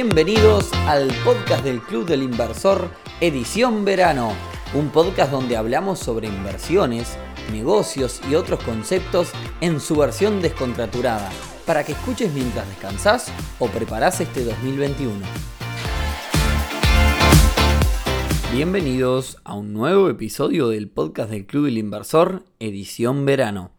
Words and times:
Bienvenidos 0.00 0.72
al 0.86 1.08
podcast 1.24 1.64
del 1.64 1.80
Club 1.80 2.06
del 2.06 2.22
Inversor, 2.22 2.88
edición 3.20 3.84
verano, 3.84 4.32
un 4.72 4.90
podcast 4.90 5.32
donde 5.32 5.56
hablamos 5.56 5.98
sobre 5.98 6.28
inversiones, 6.28 7.18
negocios 7.50 8.20
y 8.30 8.36
otros 8.36 8.62
conceptos 8.62 9.32
en 9.60 9.80
su 9.80 9.96
versión 9.96 10.40
descontraturada, 10.40 11.28
para 11.66 11.82
que 11.82 11.94
escuches 11.94 12.32
mientras 12.32 12.68
descansas 12.68 13.32
o 13.58 13.66
preparas 13.66 14.20
este 14.20 14.44
2021. 14.44 15.18
Bienvenidos 18.52 19.38
a 19.42 19.54
un 19.54 19.72
nuevo 19.72 20.08
episodio 20.10 20.68
del 20.68 20.88
podcast 20.88 21.28
del 21.28 21.44
Club 21.44 21.64
del 21.64 21.78
Inversor, 21.78 22.44
edición 22.60 23.26
verano. 23.26 23.72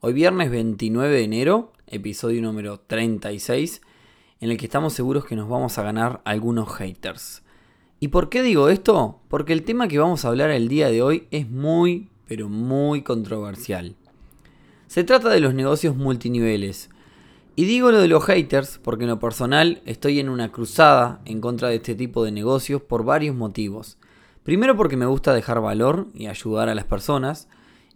Hoy 0.00 0.14
viernes 0.14 0.50
29 0.50 1.14
de 1.14 1.22
enero, 1.22 1.72
episodio 1.86 2.42
número 2.42 2.80
36 2.80 3.82
en 4.40 4.50
el 4.50 4.56
que 4.56 4.66
estamos 4.66 4.94
seguros 4.94 5.24
que 5.24 5.36
nos 5.36 5.48
vamos 5.48 5.78
a 5.78 5.82
ganar 5.82 6.22
algunos 6.24 6.74
haters. 6.74 7.42
¿Y 8.00 8.08
por 8.08 8.30
qué 8.30 8.42
digo 8.42 8.70
esto? 8.70 9.20
Porque 9.28 9.52
el 9.52 9.62
tema 9.62 9.86
que 9.86 9.98
vamos 9.98 10.24
a 10.24 10.28
hablar 10.28 10.50
el 10.50 10.68
día 10.68 10.88
de 10.88 11.02
hoy 11.02 11.28
es 11.30 11.48
muy, 11.50 12.08
pero 12.26 12.48
muy 12.48 13.02
controversial. 13.02 13.96
Se 14.86 15.04
trata 15.04 15.28
de 15.28 15.40
los 15.40 15.54
negocios 15.54 15.94
multiniveles. 15.94 16.88
Y 17.56 17.66
digo 17.66 17.90
lo 17.90 18.00
de 18.00 18.08
los 18.08 18.24
haters 18.24 18.80
porque 18.82 19.04
en 19.04 19.10
lo 19.10 19.18
personal 19.18 19.82
estoy 19.84 20.18
en 20.18 20.30
una 20.30 20.50
cruzada 20.50 21.20
en 21.26 21.42
contra 21.42 21.68
de 21.68 21.76
este 21.76 21.94
tipo 21.94 22.24
de 22.24 22.32
negocios 22.32 22.80
por 22.80 23.04
varios 23.04 23.36
motivos. 23.36 23.98
Primero 24.44 24.76
porque 24.76 24.96
me 24.96 25.04
gusta 25.04 25.34
dejar 25.34 25.60
valor 25.60 26.08
y 26.14 26.26
ayudar 26.26 26.70
a 26.70 26.74
las 26.74 26.86
personas. 26.86 27.48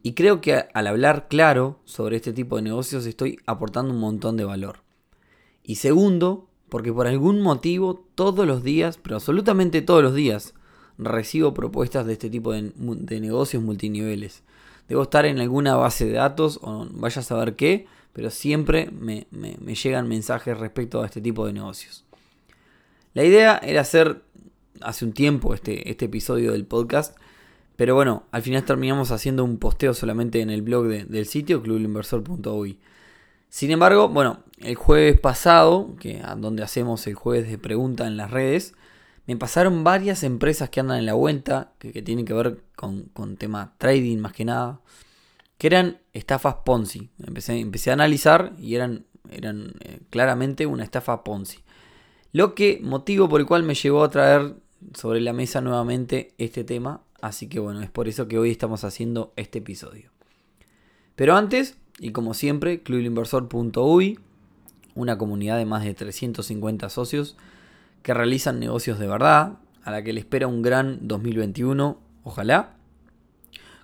Y 0.02 0.12
creo 0.12 0.42
que 0.42 0.66
al 0.74 0.86
hablar 0.86 1.28
claro 1.28 1.80
sobre 1.84 2.16
este 2.16 2.34
tipo 2.34 2.56
de 2.56 2.62
negocios 2.62 3.06
estoy 3.06 3.38
aportando 3.46 3.94
un 3.94 4.00
montón 4.00 4.36
de 4.36 4.44
valor. 4.44 4.84
Y 5.64 5.76
segundo, 5.76 6.46
porque 6.68 6.92
por 6.92 7.06
algún 7.06 7.40
motivo 7.40 8.04
todos 8.14 8.46
los 8.46 8.62
días, 8.62 8.98
pero 9.02 9.16
absolutamente 9.16 9.82
todos 9.82 10.02
los 10.02 10.14
días, 10.14 10.54
recibo 10.98 11.54
propuestas 11.54 12.06
de 12.06 12.12
este 12.12 12.30
tipo 12.30 12.52
de, 12.52 13.20
negocios 13.20 13.62
multiniveles. 13.62 14.42
Debo 14.88 15.02
estar 15.02 15.24
en 15.24 15.40
alguna 15.40 15.76
base 15.76 16.04
de 16.04 16.12
datos 16.12 16.60
o 16.62 16.86
vaya 16.90 17.20
a 17.20 17.24
saber 17.24 17.56
qué, 17.56 17.86
pero 18.12 18.30
siempre 18.30 18.90
me, 18.90 19.26
llegan 19.74 20.06
mensajes 20.06 20.58
respecto 20.58 21.02
a 21.02 21.06
este 21.06 21.20
tipo 21.20 21.46
de 21.46 21.54
negocios. 21.54 22.04
La 23.14 23.24
idea 23.24 23.58
era 23.58 23.80
hacer 23.80 24.22
hace 24.80 25.04
un 25.04 25.12
tiempo 25.12 25.54
este, 25.54 25.90
este 25.90 26.04
episodio 26.04 26.52
del 26.52 26.66
podcast, 26.66 27.16
pero 27.76 27.94
bueno, 27.94 28.24
al 28.30 28.42
final 28.42 28.64
terminamos 28.64 29.10
haciendo 29.10 29.44
un 29.44 29.58
posteo 29.58 29.94
solamente 29.94 30.40
en 30.40 30.50
el 30.50 30.62
blog 30.62 30.86
del 30.86 31.26
sitio 31.26 31.62
clubinversor.uy. 31.62 32.78
Sin 33.54 33.70
embargo, 33.70 34.08
bueno, 34.08 34.40
el 34.58 34.74
jueves 34.74 35.20
pasado, 35.20 35.94
que 36.00 36.20
donde 36.38 36.64
hacemos 36.64 37.06
el 37.06 37.14
jueves 37.14 37.48
de 37.48 37.56
pregunta 37.56 38.04
en 38.08 38.16
las 38.16 38.32
redes, 38.32 38.74
me 39.28 39.36
pasaron 39.36 39.84
varias 39.84 40.24
empresas 40.24 40.70
que 40.70 40.80
andan 40.80 40.98
en 40.98 41.06
la 41.06 41.14
vuelta, 41.14 41.72
que, 41.78 42.02
tienen 42.02 42.24
que 42.24 42.34
ver 42.34 42.64
con, 42.74 43.36
tema 43.36 43.74
trading 43.78 44.18
más 44.18 44.32
que 44.32 44.44
nada, 44.44 44.80
que 45.56 45.68
eran 45.68 46.00
estafas 46.12 46.56
Ponzi. 46.64 47.10
Empecé, 47.24 47.60
empecé 47.60 47.90
a 47.90 47.92
analizar 47.92 48.54
y 48.58 48.74
eran, 48.74 49.06
eran 49.30 49.74
eh, 49.84 50.00
claramente 50.10 50.66
una 50.66 50.82
estafa 50.82 51.22
Ponzi. 51.22 51.58
Lo 52.32 52.56
que 52.56 52.80
motivo 52.82 53.28
por 53.28 53.40
el 53.40 53.46
cual 53.46 53.62
me 53.62 53.74
llevó 53.74 54.02
a 54.02 54.10
traer 54.10 54.56
sobre 54.94 55.20
la 55.20 55.32
mesa 55.32 55.60
nuevamente 55.60 56.34
este 56.38 56.64
tema. 56.64 57.02
Así 57.20 57.48
que 57.48 57.60
bueno, 57.60 57.82
es 57.82 57.90
por 57.90 58.08
eso 58.08 58.26
que 58.26 58.36
hoy 58.36 58.50
estamos 58.50 58.82
haciendo 58.82 59.32
este 59.36 59.60
episodio. 59.60 60.10
Pero 61.14 61.36
antes, 61.36 61.76
y 61.98 62.12
como 62.12 62.34
siempre, 62.34 62.82
clubinversor.uy, 62.82 64.18
una 64.94 65.18
comunidad 65.18 65.58
de 65.58 65.64
más 65.64 65.84
de 65.84 65.94
350 65.94 66.88
socios 66.88 67.36
que 68.02 68.14
realizan 68.14 68.60
negocios 68.60 68.98
de 68.98 69.06
verdad, 69.06 69.58
a 69.82 69.90
la 69.90 70.02
que 70.02 70.12
le 70.12 70.20
espera 70.20 70.46
un 70.46 70.62
gran 70.62 70.98
2021, 71.06 71.98
ojalá. 72.22 72.76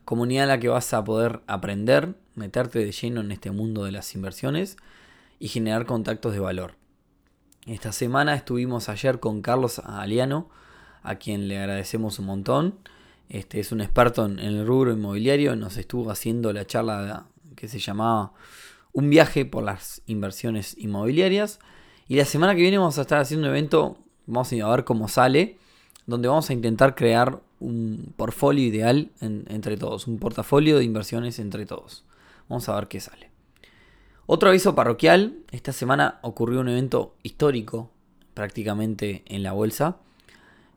Comunidad 0.04 0.44
en 0.44 0.48
la 0.48 0.60
que 0.60 0.68
vas 0.68 0.92
a 0.92 1.04
poder 1.04 1.40
aprender, 1.46 2.16
meterte 2.34 2.80
de 2.80 2.92
lleno 2.92 3.20
en 3.20 3.32
este 3.32 3.50
mundo 3.50 3.84
de 3.84 3.92
las 3.92 4.14
inversiones 4.14 4.76
y 5.38 5.48
generar 5.48 5.86
contactos 5.86 6.32
de 6.32 6.40
valor. 6.40 6.74
Esta 7.66 7.92
semana 7.92 8.34
estuvimos 8.34 8.88
ayer 8.88 9.20
con 9.20 9.42
Carlos 9.42 9.78
Aliano, 9.78 10.48
a 11.02 11.16
quien 11.16 11.48
le 11.48 11.58
agradecemos 11.58 12.18
un 12.18 12.26
montón. 12.26 12.74
Este 13.28 13.60
es 13.60 13.70
un 13.70 13.80
experto 13.80 14.26
en, 14.26 14.38
el 14.38 14.66
rubro 14.66 14.92
inmobiliario, 14.92 15.54
nos 15.54 15.76
estuvo 15.76 16.10
haciendo 16.10 16.52
la 16.52 16.66
charla 16.66 17.26
que 17.56 17.68
se 17.68 17.78
llamaba 17.78 18.32
Un 18.92 19.10
viaje 19.10 19.44
por 19.44 19.62
las 19.62 20.02
inversiones 20.06 20.76
inmobiliarias. 20.78 21.58
Y 22.08 22.16
la 22.16 22.24
semana 22.24 22.54
que 22.54 22.62
viene 22.62 22.78
vamos 22.78 22.98
a 22.98 23.02
estar 23.02 23.20
haciendo 23.20 23.46
un 23.46 23.50
evento, 23.50 23.98
vamos 24.26 24.52
a 24.52 24.68
ver 24.68 24.84
cómo 24.84 25.08
sale, 25.08 25.58
donde 26.06 26.28
vamos 26.28 26.50
a 26.50 26.52
intentar 26.52 26.94
crear 26.94 27.40
un 27.60 28.12
portfolio 28.16 28.64
ideal 28.64 29.10
entre 29.20 29.76
todos, 29.76 30.06
un 30.06 30.18
portafolio 30.18 30.78
de 30.78 30.84
inversiones 30.84 31.38
entre 31.38 31.66
todos. 31.66 32.04
Vamos 32.48 32.68
a 32.68 32.74
ver 32.74 32.88
qué 32.88 33.00
sale. 33.00 33.30
Otro 34.26 34.48
aviso 34.48 34.74
parroquial, 34.74 35.38
esta 35.50 35.72
semana 35.72 36.18
ocurrió 36.22 36.60
un 36.60 36.68
evento 36.68 37.14
histórico 37.22 37.90
prácticamente 38.34 39.22
en 39.26 39.42
la 39.42 39.52
bolsa. 39.52 39.98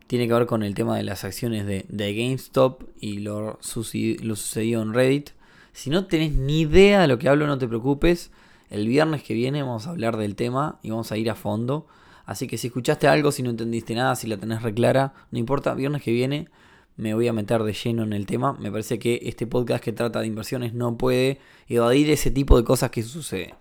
Tiene 0.08 0.28
que 0.28 0.34
ver 0.34 0.46
con 0.46 0.64
el 0.64 0.76
tema 0.76 0.98
de 0.98 1.04
las 1.04 1.24
acciones 1.24 1.66
de, 1.66 1.86
GameStop 1.90 2.84
y 3.00 3.20
lo, 3.20 3.60
lo 3.62 4.36
en 4.56 4.94
Reddit. 4.94 5.30
Si 5.74 5.90
no 5.90 6.06
tenés 6.06 6.34
ni 6.34 6.62
idea 6.62 7.02
de 7.02 7.08
lo 7.08 7.20
que 7.20 7.30
hablo, 7.30 7.48
no 7.48 7.58
te 7.58 7.68
preocupes. 7.68 8.32
El 8.70 8.88
viernes 8.88 9.24
que 9.24 9.34
viene 9.34 9.62
vamos 9.62 9.86
a 9.86 9.92
hablar 9.92 10.18
del 10.18 10.36
tema 10.36 10.80
y 10.82 10.92
vamos 10.92 11.12
a 11.12 11.18
ir 11.18 11.30
a 11.30 11.36
fondo. 11.36 11.88
Así 12.26 12.48
que 12.48 12.58
si 12.58 12.68
escuchaste 12.68 13.08
algo, 13.08 13.32
si 13.32 13.44
no 13.44 13.50
entendiste 13.50 13.94
nada, 13.96 14.16
si 14.16 14.28
la 14.28 14.38
tenés 14.38 14.62
reclara, 14.62 15.14
no 15.32 15.40
importa, 15.40 15.74
viernes 15.74 16.02
que 16.02 16.12
viene 16.12 16.48
me 16.96 17.14
voy 17.14 17.28
a 17.28 17.34
meter 17.34 17.64
de 17.64 17.74
lleno 17.74 18.04
en 18.04 18.14
el 18.14 18.26
tema. 18.26 18.54
Me 18.54 18.72
parece 18.72 19.00
que 19.00 19.20
este 19.24 19.48
podcast 19.48 19.84
que 19.84 19.94
trata 19.94 20.22
de 20.22 20.28
inversiones 20.28 20.74
no 20.74 20.98
puede 20.98 21.40
evadir 21.68 22.10
ese 22.10 22.32
tipo 22.32 22.58
de 22.58 22.64
cosas 22.64 22.92
que 22.92 23.04
suceden. 23.04 23.56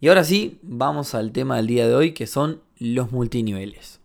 Y 0.00 0.08
ahora 0.08 0.24
sí, 0.24 0.58
vamos 0.62 1.14
al 1.14 1.32
tema 1.32 1.56
del 1.56 1.66
día 1.66 1.88
de 1.88 1.94
hoy, 1.94 2.12
que 2.12 2.26
son 2.26 2.60
los 2.78 3.10
multiniveles. 3.10 4.00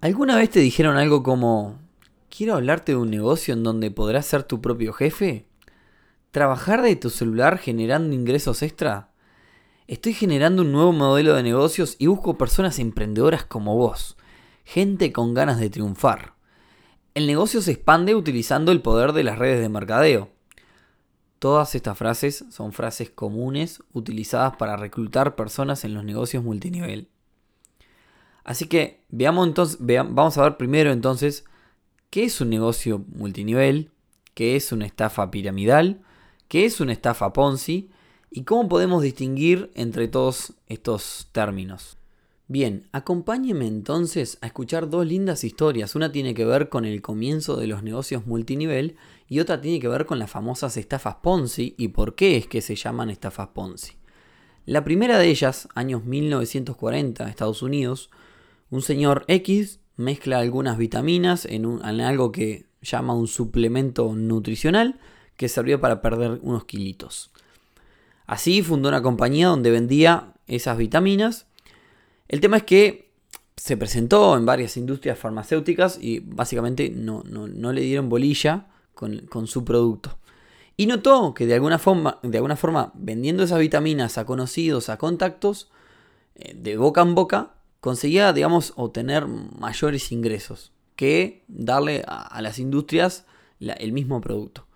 ¿Alguna 0.00 0.36
vez 0.36 0.50
te 0.50 0.58
dijeron 0.58 0.96
algo 0.96 1.22
como, 1.22 1.78
quiero 2.28 2.54
hablarte 2.54 2.92
de 2.92 2.98
un 2.98 3.10
negocio 3.10 3.54
en 3.54 3.62
donde 3.62 3.92
podrás 3.92 4.26
ser 4.26 4.42
tu 4.42 4.60
propio 4.60 4.92
jefe? 4.92 5.46
¿Trabajar 6.32 6.80
de 6.80 6.96
tu 6.96 7.10
celular 7.10 7.58
generando 7.58 8.14
ingresos 8.14 8.62
extra? 8.62 9.10
Estoy 9.86 10.14
generando 10.14 10.62
un 10.62 10.72
nuevo 10.72 10.90
modelo 10.90 11.34
de 11.34 11.42
negocios 11.42 11.94
y 11.98 12.06
busco 12.06 12.38
personas 12.38 12.78
emprendedoras 12.78 13.44
como 13.44 13.76
vos, 13.76 14.16
gente 14.64 15.12
con 15.12 15.34
ganas 15.34 15.60
de 15.60 15.68
triunfar. 15.68 16.32
El 17.12 17.26
negocio 17.26 17.60
se 17.60 17.72
expande 17.72 18.14
utilizando 18.14 18.72
el 18.72 18.80
poder 18.80 19.12
de 19.12 19.24
las 19.24 19.38
redes 19.38 19.60
de 19.60 19.68
mercadeo. 19.68 20.30
Todas 21.38 21.74
estas 21.74 21.98
frases 21.98 22.46
son 22.48 22.72
frases 22.72 23.10
comunes 23.10 23.82
utilizadas 23.92 24.56
para 24.56 24.78
reclutar 24.78 25.36
personas 25.36 25.84
en 25.84 25.92
los 25.92 26.02
negocios 26.02 26.42
multinivel. 26.42 27.08
Así 28.42 28.68
que 28.68 29.04
veamos 29.10 29.46
entonces, 29.46 29.76
vamos 29.80 30.38
a 30.38 30.44
ver 30.44 30.56
primero 30.56 30.92
entonces 30.92 31.44
qué 32.08 32.24
es 32.24 32.40
un 32.40 32.48
negocio 32.48 33.04
multinivel, 33.14 33.90
qué 34.32 34.56
es 34.56 34.72
una 34.72 34.86
estafa 34.86 35.30
piramidal, 35.30 36.00
qué 36.52 36.66
es 36.66 36.82
una 36.82 36.92
estafa 36.92 37.32
Ponzi 37.32 37.88
y 38.30 38.42
cómo 38.42 38.68
podemos 38.68 39.02
distinguir 39.02 39.70
entre 39.74 40.06
todos 40.06 40.52
estos 40.66 41.30
términos. 41.32 41.96
Bien, 42.46 42.90
acompáñeme 42.92 43.66
entonces 43.66 44.36
a 44.42 44.48
escuchar 44.48 44.90
dos 44.90 45.06
lindas 45.06 45.44
historias. 45.44 45.94
Una 45.94 46.12
tiene 46.12 46.34
que 46.34 46.44
ver 46.44 46.68
con 46.68 46.84
el 46.84 47.00
comienzo 47.00 47.56
de 47.56 47.68
los 47.68 47.82
negocios 47.82 48.26
multinivel 48.26 48.96
y 49.28 49.40
otra 49.40 49.62
tiene 49.62 49.80
que 49.80 49.88
ver 49.88 50.04
con 50.04 50.18
las 50.18 50.30
famosas 50.30 50.76
estafas 50.76 51.14
Ponzi 51.22 51.74
y 51.78 51.88
por 51.88 52.16
qué 52.16 52.36
es 52.36 52.46
que 52.46 52.60
se 52.60 52.76
llaman 52.76 53.08
estafas 53.08 53.48
Ponzi. 53.54 53.94
La 54.66 54.84
primera 54.84 55.16
de 55.16 55.30
ellas, 55.30 55.68
años 55.74 56.04
1940, 56.04 57.30
Estados 57.30 57.62
Unidos, 57.62 58.10
un 58.68 58.82
señor 58.82 59.24
X 59.26 59.80
mezcla 59.96 60.38
algunas 60.38 60.76
vitaminas 60.76 61.46
en, 61.46 61.64
en 61.64 62.00
algo 62.02 62.30
que 62.30 62.66
llama 62.82 63.14
un 63.14 63.26
suplemento 63.26 64.14
nutricional 64.14 65.00
que 65.36 65.48
servía 65.48 65.80
para 65.80 66.02
perder 66.02 66.38
unos 66.42 66.64
kilitos. 66.64 67.30
Así 68.26 68.62
fundó 68.62 68.88
una 68.88 69.02
compañía 69.02 69.48
donde 69.48 69.70
vendía 69.70 70.32
esas 70.46 70.78
vitaminas. 70.78 71.46
El 72.28 72.40
tema 72.40 72.58
es 72.58 72.62
que 72.62 73.10
se 73.56 73.76
presentó 73.76 74.36
en 74.36 74.46
varias 74.46 74.76
industrias 74.76 75.18
farmacéuticas 75.18 75.98
y 76.00 76.20
básicamente 76.20 76.90
no, 76.90 77.22
le 77.24 77.80
dieron 77.80 78.08
bolilla 78.08 78.68
con, 78.94 79.46
su 79.46 79.64
producto. 79.64 80.18
Y 80.76 80.86
notó 80.86 81.34
que 81.34 81.46
de 81.46 81.54
alguna, 81.54 81.78
forma, 81.78 82.18
de 82.22 82.38
alguna 82.38 82.56
forma, 82.56 82.92
vendiendo 82.94 83.42
esas 83.42 83.58
vitaminas 83.58 84.16
a 84.18 84.24
conocidos, 84.24 84.88
a 84.88 84.96
contactos, 84.96 85.70
eh, 86.34 86.54
de 86.56 86.76
boca 86.76 87.02
en 87.02 87.14
boca, 87.14 87.54
conseguía, 87.80 88.32
digamos, 88.32 88.72
obtener 88.76 89.26
mayores 89.26 90.10
ingresos 90.12 90.72
que 90.96 91.44
darle 91.48 92.04
a, 92.06 92.40
las 92.40 92.58
industrias 92.58 93.26
el 93.60 93.92
mismo 93.92 94.20
producto. 94.20 94.66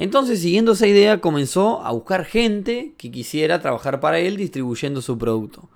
Entonces, 0.00 0.40
siguiendo 0.40 0.72
esa 0.72 0.86
idea, 0.86 1.20
comenzó 1.20 1.84
a 1.84 1.92
buscar 1.92 2.24
gente 2.24 2.94
que 2.96 3.10
quisiera 3.10 3.60
trabajar 3.60 4.00
para 4.00 4.18
él 4.18 4.38
distribuyendo 4.38 5.02
su 5.02 5.18
producto. 5.18 5.68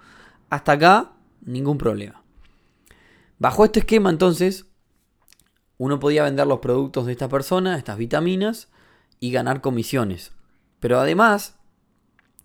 Hasta 0.49 0.73
acá 0.73 1.13
ningún 1.43 1.77
problema. 1.77 2.23
Bajo 3.39 3.67
este 3.67 3.81
esquema 3.81 4.09
entonces, 4.09 4.65
uno 5.77 6.01
podía 6.01 6.23
vender 6.23 6.47
los 6.47 6.61
productos 6.61 7.05
de 7.05 7.13
esta 7.13 7.29
persona, 7.29 7.77
estas 7.77 7.99
vitaminas, 7.99 8.69
y 9.21 9.31
ganar 9.31 9.61
comisiones. 9.61 10.33
Pero 10.81 10.99
además, 10.99 11.59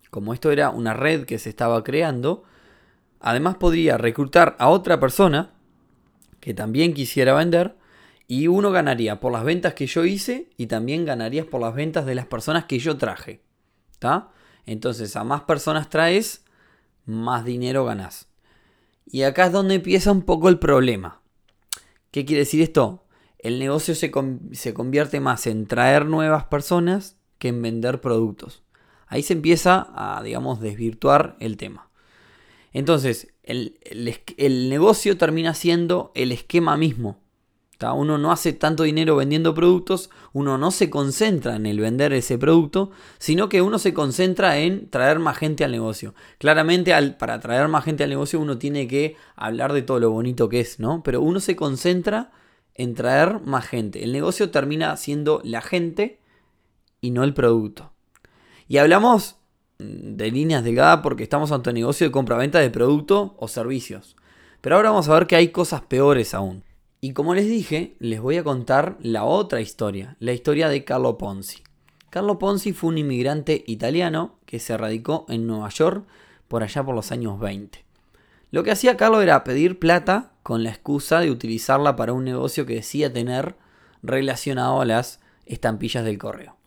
como 0.09 0.33
esto 0.33 0.51
era 0.51 0.71
una 0.71 0.93
red 0.93 1.23
que 1.23 1.39
se 1.39 1.47
estaba 1.47 1.81
creando, 1.85 2.43
además 3.21 3.55
podría 3.55 3.97
reclutar 3.97 4.57
a 4.59 4.67
otra 4.67 4.99
persona 4.99 5.53
que 6.41 6.53
también 6.53 6.93
quisiera 6.93 7.33
vender 7.35 7.78
y 8.31 8.45
uno 8.47 8.69
ganaría 8.69 9.19
por 9.19 9.31
las 9.31 9.43
ventas 9.43 9.73
que 9.73 9.87
yo 9.87 10.05
hice 10.05 10.51
y 10.55 10.67
también 10.67 11.03
ganarías 11.03 11.47
por 11.47 11.59
las 11.59 11.73
ventas 11.73 12.05
de 12.05 12.13
las 12.13 12.27
personas 12.27 12.65
que 12.65 12.77
yo 12.77 12.95
traje. 12.95 13.41
¿Está? 13.91 14.29
Entonces, 14.67 15.15
a 15.15 15.23
más 15.23 15.41
personas 15.41 15.89
traes, 15.89 16.45
más 17.07 17.43
dinero 17.43 17.85
ganas. 17.85 18.29
Y 19.07 19.23
acá 19.23 19.47
es 19.47 19.51
donde 19.51 19.73
empieza 19.73 20.11
un 20.11 20.21
poco 20.21 20.47
el 20.47 20.59
problema. 20.59 21.23
¿Qué 22.11 22.23
quiere 22.23 22.41
decir 22.41 22.61
esto? 22.61 23.03
El 23.39 23.57
negocio 23.57 23.95
se, 23.95 24.11
se 24.51 24.73
convierte 24.75 25.19
más 25.19 25.47
en 25.47 25.65
traer 25.65 26.05
nuevas 26.05 26.43
personas 26.43 27.17
que 27.39 27.47
en 27.47 27.63
vender 27.63 27.99
productos. 27.99 28.61
Ahí 29.07 29.23
se 29.23 29.33
empieza 29.33 29.87
a, 29.95 30.21
digamos, 30.21 30.59
desvirtuar 30.59 31.35
el 31.39 31.57
tema. 31.57 31.89
Entonces, 32.73 33.33
el, 33.41 33.79
el 34.37 34.69
negocio 34.69 35.17
termina 35.17 35.55
siendo 35.55 36.11
el 36.13 36.31
esquema 36.31 36.77
mismo. 36.77 37.27
Uno 37.81 38.17
no 38.17 38.31
hace 38.31 38.51
tanto 38.51 38.83
dinero 38.83 39.15
vendiendo 39.15 39.53
productos, 39.53 40.09
uno 40.33 40.57
no 40.57 40.69
se 40.71 40.89
concentra 40.89 41.55
en 41.55 41.65
el 41.65 41.79
vender 41.79 42.11
ese 42.11 42.37
producto, 42.37 42.91
sino 43.19 43.47
que 43.47 43.61
uno 43.61 43.79
se 43.79 43.93
concentra 43.93 44.57
en 44.57 44.89
traer 44.89 45.19
más 45.19 45.37
gente 45.37 45.63
al 45.63 45.71
negocio. 45.71 46.13
Claramente 46.39 46.93
para 47.17 47.39
traer 47.39 47.69
más 47.69 47.85
gente 47.85 48.03
al 48.03 48.09
negocio 48.09 48.39
uno 48.39 48.57
tiene 48.57 48.87
que 48.87 49.15
hablar 49.35 49.71
de 49.71 49.81
todo 49.81 49.99
lo 49.99 50.11
bonito 50.11 50.49
que 50.49 50.59
es, 50.59 50.79
¿no? 50.79 51.03
Pero 51.03 51.21
uno 51.21 51.39
se 51.39 51.55
concentra 51.55 52.31
en 52.75 52.95
traer 52.95 53.39
más 53.41 53.65
gente. 53.65 54.03
El 54.03 54.11
negocio 54.11 54.51
termina 54.51 54.95
siendo 54.97 55.41
la 55.45 55.61
gente 55.61 56.19
y 56.99 57.11
no 57.11 57.23
el 57.23 57.33
producto. 57.33 57.93
Y 58.67 58.77
hablamos 58.77 59.37
de 59.77 60.29
líneas 60.31 60.65
delgadas 60.65 60.99
porque 61.01 61.23
estamos 61.23 61.53
ante 61.53 61.69
un 61.69 61.75
negocio 61.75 62.05
de 62.05 62.11
compra-venta 62.11 62.59
de 62.59 62.69
producto 62.69 63.35
o 63.37 63.47
servicios. 63.47 64.17
Pero 64.59 64.75
ahora 64.75 64.89
vamos 64.89 65.07
a 65.07 65.13
ver 65.13 65.27
que 65.27 65.37
hay 65.37 65.47
cosas 65.49 65.81
peores 65.81 66.33
aún. 66.33 66.63
Y 67.01 67.13
como 67.13 67.33
les 67.33 67.47
dije, 67.47 67.95
les 67.99 68.19
voy 68.19 68.35
a 68.37 68.43
contar 68.43 68.97
la 69.01 69.23
otra 69.23 69.61
historia, 69.61 70.17
la 70.19 70.33
historia 70.33 70.67
de 70.67 70.83
Carlo 70.83 71.17
Ponzi. 71.17 71.63
Carlo 72.09 72.37
Ponzi 72.39 72.73
fue 72.73 72.89
un 72.89 72.97
inmigrante 72.97 73.63
italiano 73.67 74.35
que 74.45 74.59
se 74.59 74.75
radicó 74.75 75.25
en 75.29 75.47
Nueva 75.47 75.69
York 75.69 76.05
por 76.49 76.61
allá 76.61 76.83
por 76.83 76.95
los 76.95 77.13
años 77.13 77.39
20. 77.39 77.85
Lo 78.51 78.63
que 78.63 78.71
hacía 78.71 78.97
Carlo 78.97 79.21
era 79.21 79.45
pedir 79.45 79.79
plata 79.79 80.33
con 80.43 80.63
la 80.63 80.71
excusa 80.71 81.21
de 81.21 81.31
utilizarla 81.31 81.95
para 81.95 82.11
un 82.11 82.25
negocio 82.25 82.65
que 82.65 82.75
decía 82.75 83.13
tener 83.13 83.55
relacionado 84.03 84.81
a 84.81 84.85
las 84.85 85.21
estampillas 85.45 86.03
del 86.03 86.17
correo. 86.17 86.57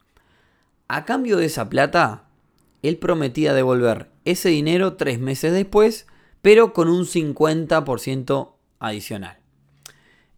A 0.88 1.05
cambio 1.05 1.37
de 1.37 1.46
esa 1.46 1.69
plata, 1.69 2.25
él 2.82 2.96
prometía 2.96 3.52
devolver 3.52 4.11
ese 4.25 4.49
dinero 4.49 4.94
tres 4.94 5.20
meses 5.20 5.52
después, 5.52 6.06
pero 6.40 6.73
con 6.73 6.88
un 6.88 7.05
50% 7.05 8.52
adicional. 8.78 9.41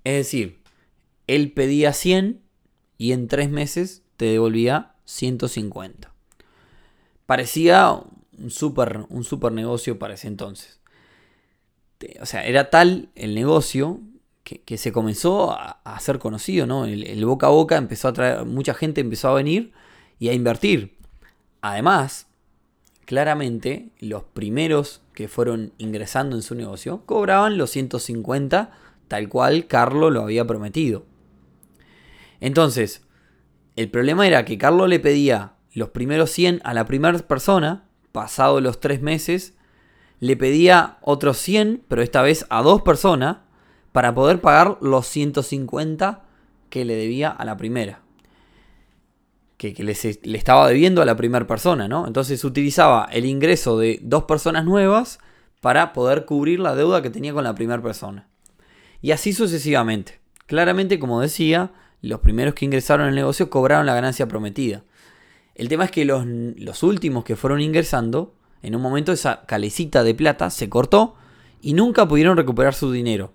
Es 0.05 0.17
decir, 0.17 0.61
él 1.27 1.53
pedía 1.53 1.93
100 1.93 2.41
y 2.99 3.13
en 3.13 3.29
tres 3.29 3.51
meses 3.51 4.03
te 4.17 4.27
devolvía 4.27 4.95
150. 5.05 6.13
Parecía 7.27 8.01
un 8.39 8.51
super, 8.51 9.07
un 9.09 9.25
super 9.25 9.53
negocio 9.53 9.99
para 9.99 10.15
ese 10.15 10.29
entonces. 10.29 10.79
O 12.21 12.27
sea, 12.27 12.47
era 12.47 12.71
tal 12.71 13.09
el 13.15 13.35
negocio 13.35 14.01
que, 14.43 14.77
se 14.77 14.93
comenzó 14.93 15.53
a, 15.53 15.81
a, 15.85 15.99
ser 16.01 16.19
conocido, 16.19 16.67
¿no? 16.67 16.85
El, 16.85 17.25
boca 17.25 17.47
a 17.47 17.51
boca 17.51 17.77
empezó 17.77 18.09
a 18.09 18.13
traer, 18.13 18.45
mucha 18.45 18.75
gente 18.75 19.01
empezó 19.01 19.29
a 19.31 19.35
venir 19.35 19.73
y 20.19 20.29
a 20.29 20.35
invertir. 20.35 20.99
Además, 21.63 22.27
claramente, 23.07 23.89
los 24.01 24.23
primeros 24.23 25.01
que 25.15 25.29
fueron 25.29 25.73
ingresando 25.79 26.37
en 26.37 26.43
su 26.43 26.55
negocio 26.55 27.07
cobraban 27.07 27.57
los 27.57 27.71
150 27.71 28.71
tal 29.09 29.29
cual 29.29 29.67
Carlo 29.67 30.11
lo 30.11 30.23
había 30.23 30.47
prometido. 30.47 31.05
Entonces, 32.41 33.07
el 33.77 33.91
problema 33.91 34.27
era 34.27 34.45
que 34.45 34.59
Carlo 34.59 34.87
le 34.87 35.01
pedía 35.01 35.55
los 35.73 35.91
primeros 35.91 36.31
100 36.31 36.61
a 36.65 36.75
la 36.75 36.85
primera 36.85 37.19
persona, 37.19 37.89
pasado 38.13 38.61
los 38.61 38.81
tres 38.81 39.03
meses, 39.03 39.55
le 40.21 40.37
pedía 40.37 40.99
otros 41.03 41.39
100, 41.39 41.83
pero 41.89 42.03
esta 42.03 42.23
vez 42.23 42.47
a 42.49 42.63
dos 42.63 42.83
personas, 42.83 43.39
para 43.93 44.15
poder 44.15 44.41
pagar 44.41 44.79
los 44.81 45.07
150 45.07 46.25
que 46.71 46.85
le 46.85 46.97
debía 46.97 47.31
a 47.31 47.45
la 47.45 47.57
primera. 47.57 48.01
Que, 49.57 49.73
le, 49.79 49.97
le, 50.23 50.39
estaba 50.39 50.69
debiendo 50.69 51.01
a 51.01 51.07
la 51.07 51.17
primera 51.17 51.47
persona, 51.47 51.89
¿no? 51.89 52.07
Entonces 52.07 52.45
utilizaba 52.45 53.09
el 53.11 53.25
ingreso 53.25 53.79
de 53.79 53.99
dos 54.03 54.25
personas 54.25 54.65
nuevas 54.65 55.19
para 55.61 55.93
poder 55.93 56.27
cubrir 56.27 56.61
la 56.61 56.75
deuda 56.75 57.01
que 57.01 57.11
tenía 57.11 57.33
con 57.33 57.45
la 57.45 57.55
primera 57.55 57.83
persona. 57.83 58.29
Y 59.05 59.13
así 59.13 59.35
sucesivamente. 59.35 60.19
Claramente, 60.47 60.99
como 60.99 61.21
decía, 61.21 61.73
los 62.01 62.21
primeros 62.21 62.55
que 62.55 62.65
ingresaron 62.65 63.07
al 63.07 63.15
negocio 63.15 63.51
cobraron 63.51 63.85
la 63.85 63.93
ganancia 63.93 64.27
prometida. 64.27 64.83
El 65.55 65.69
tema 65.69 65.85
es 65.85 65.91
que 65.91 66.07
los, 66.07 66.25
los 66.25 66.83
últimos 66.83 67.23
que 67.23 67.37
fueron 67.37 67.61
ingresando, 67.61 68.35
en 68.63 68.75
un 68.75 68.81
momento 68.81 69.13
esa 69.13 69.45
calecita 69.45 70.05
de 70.05 70.15
plata 70.15 70.49
se 70.49 70.71
cortó 70.71 71.17
y 71.61 71.75
nunca 71.75 72.09
pudieron 72.09 72.39
recuperar 72.39 72.73
su 72.73 72.93
dinero. 72.93 73.35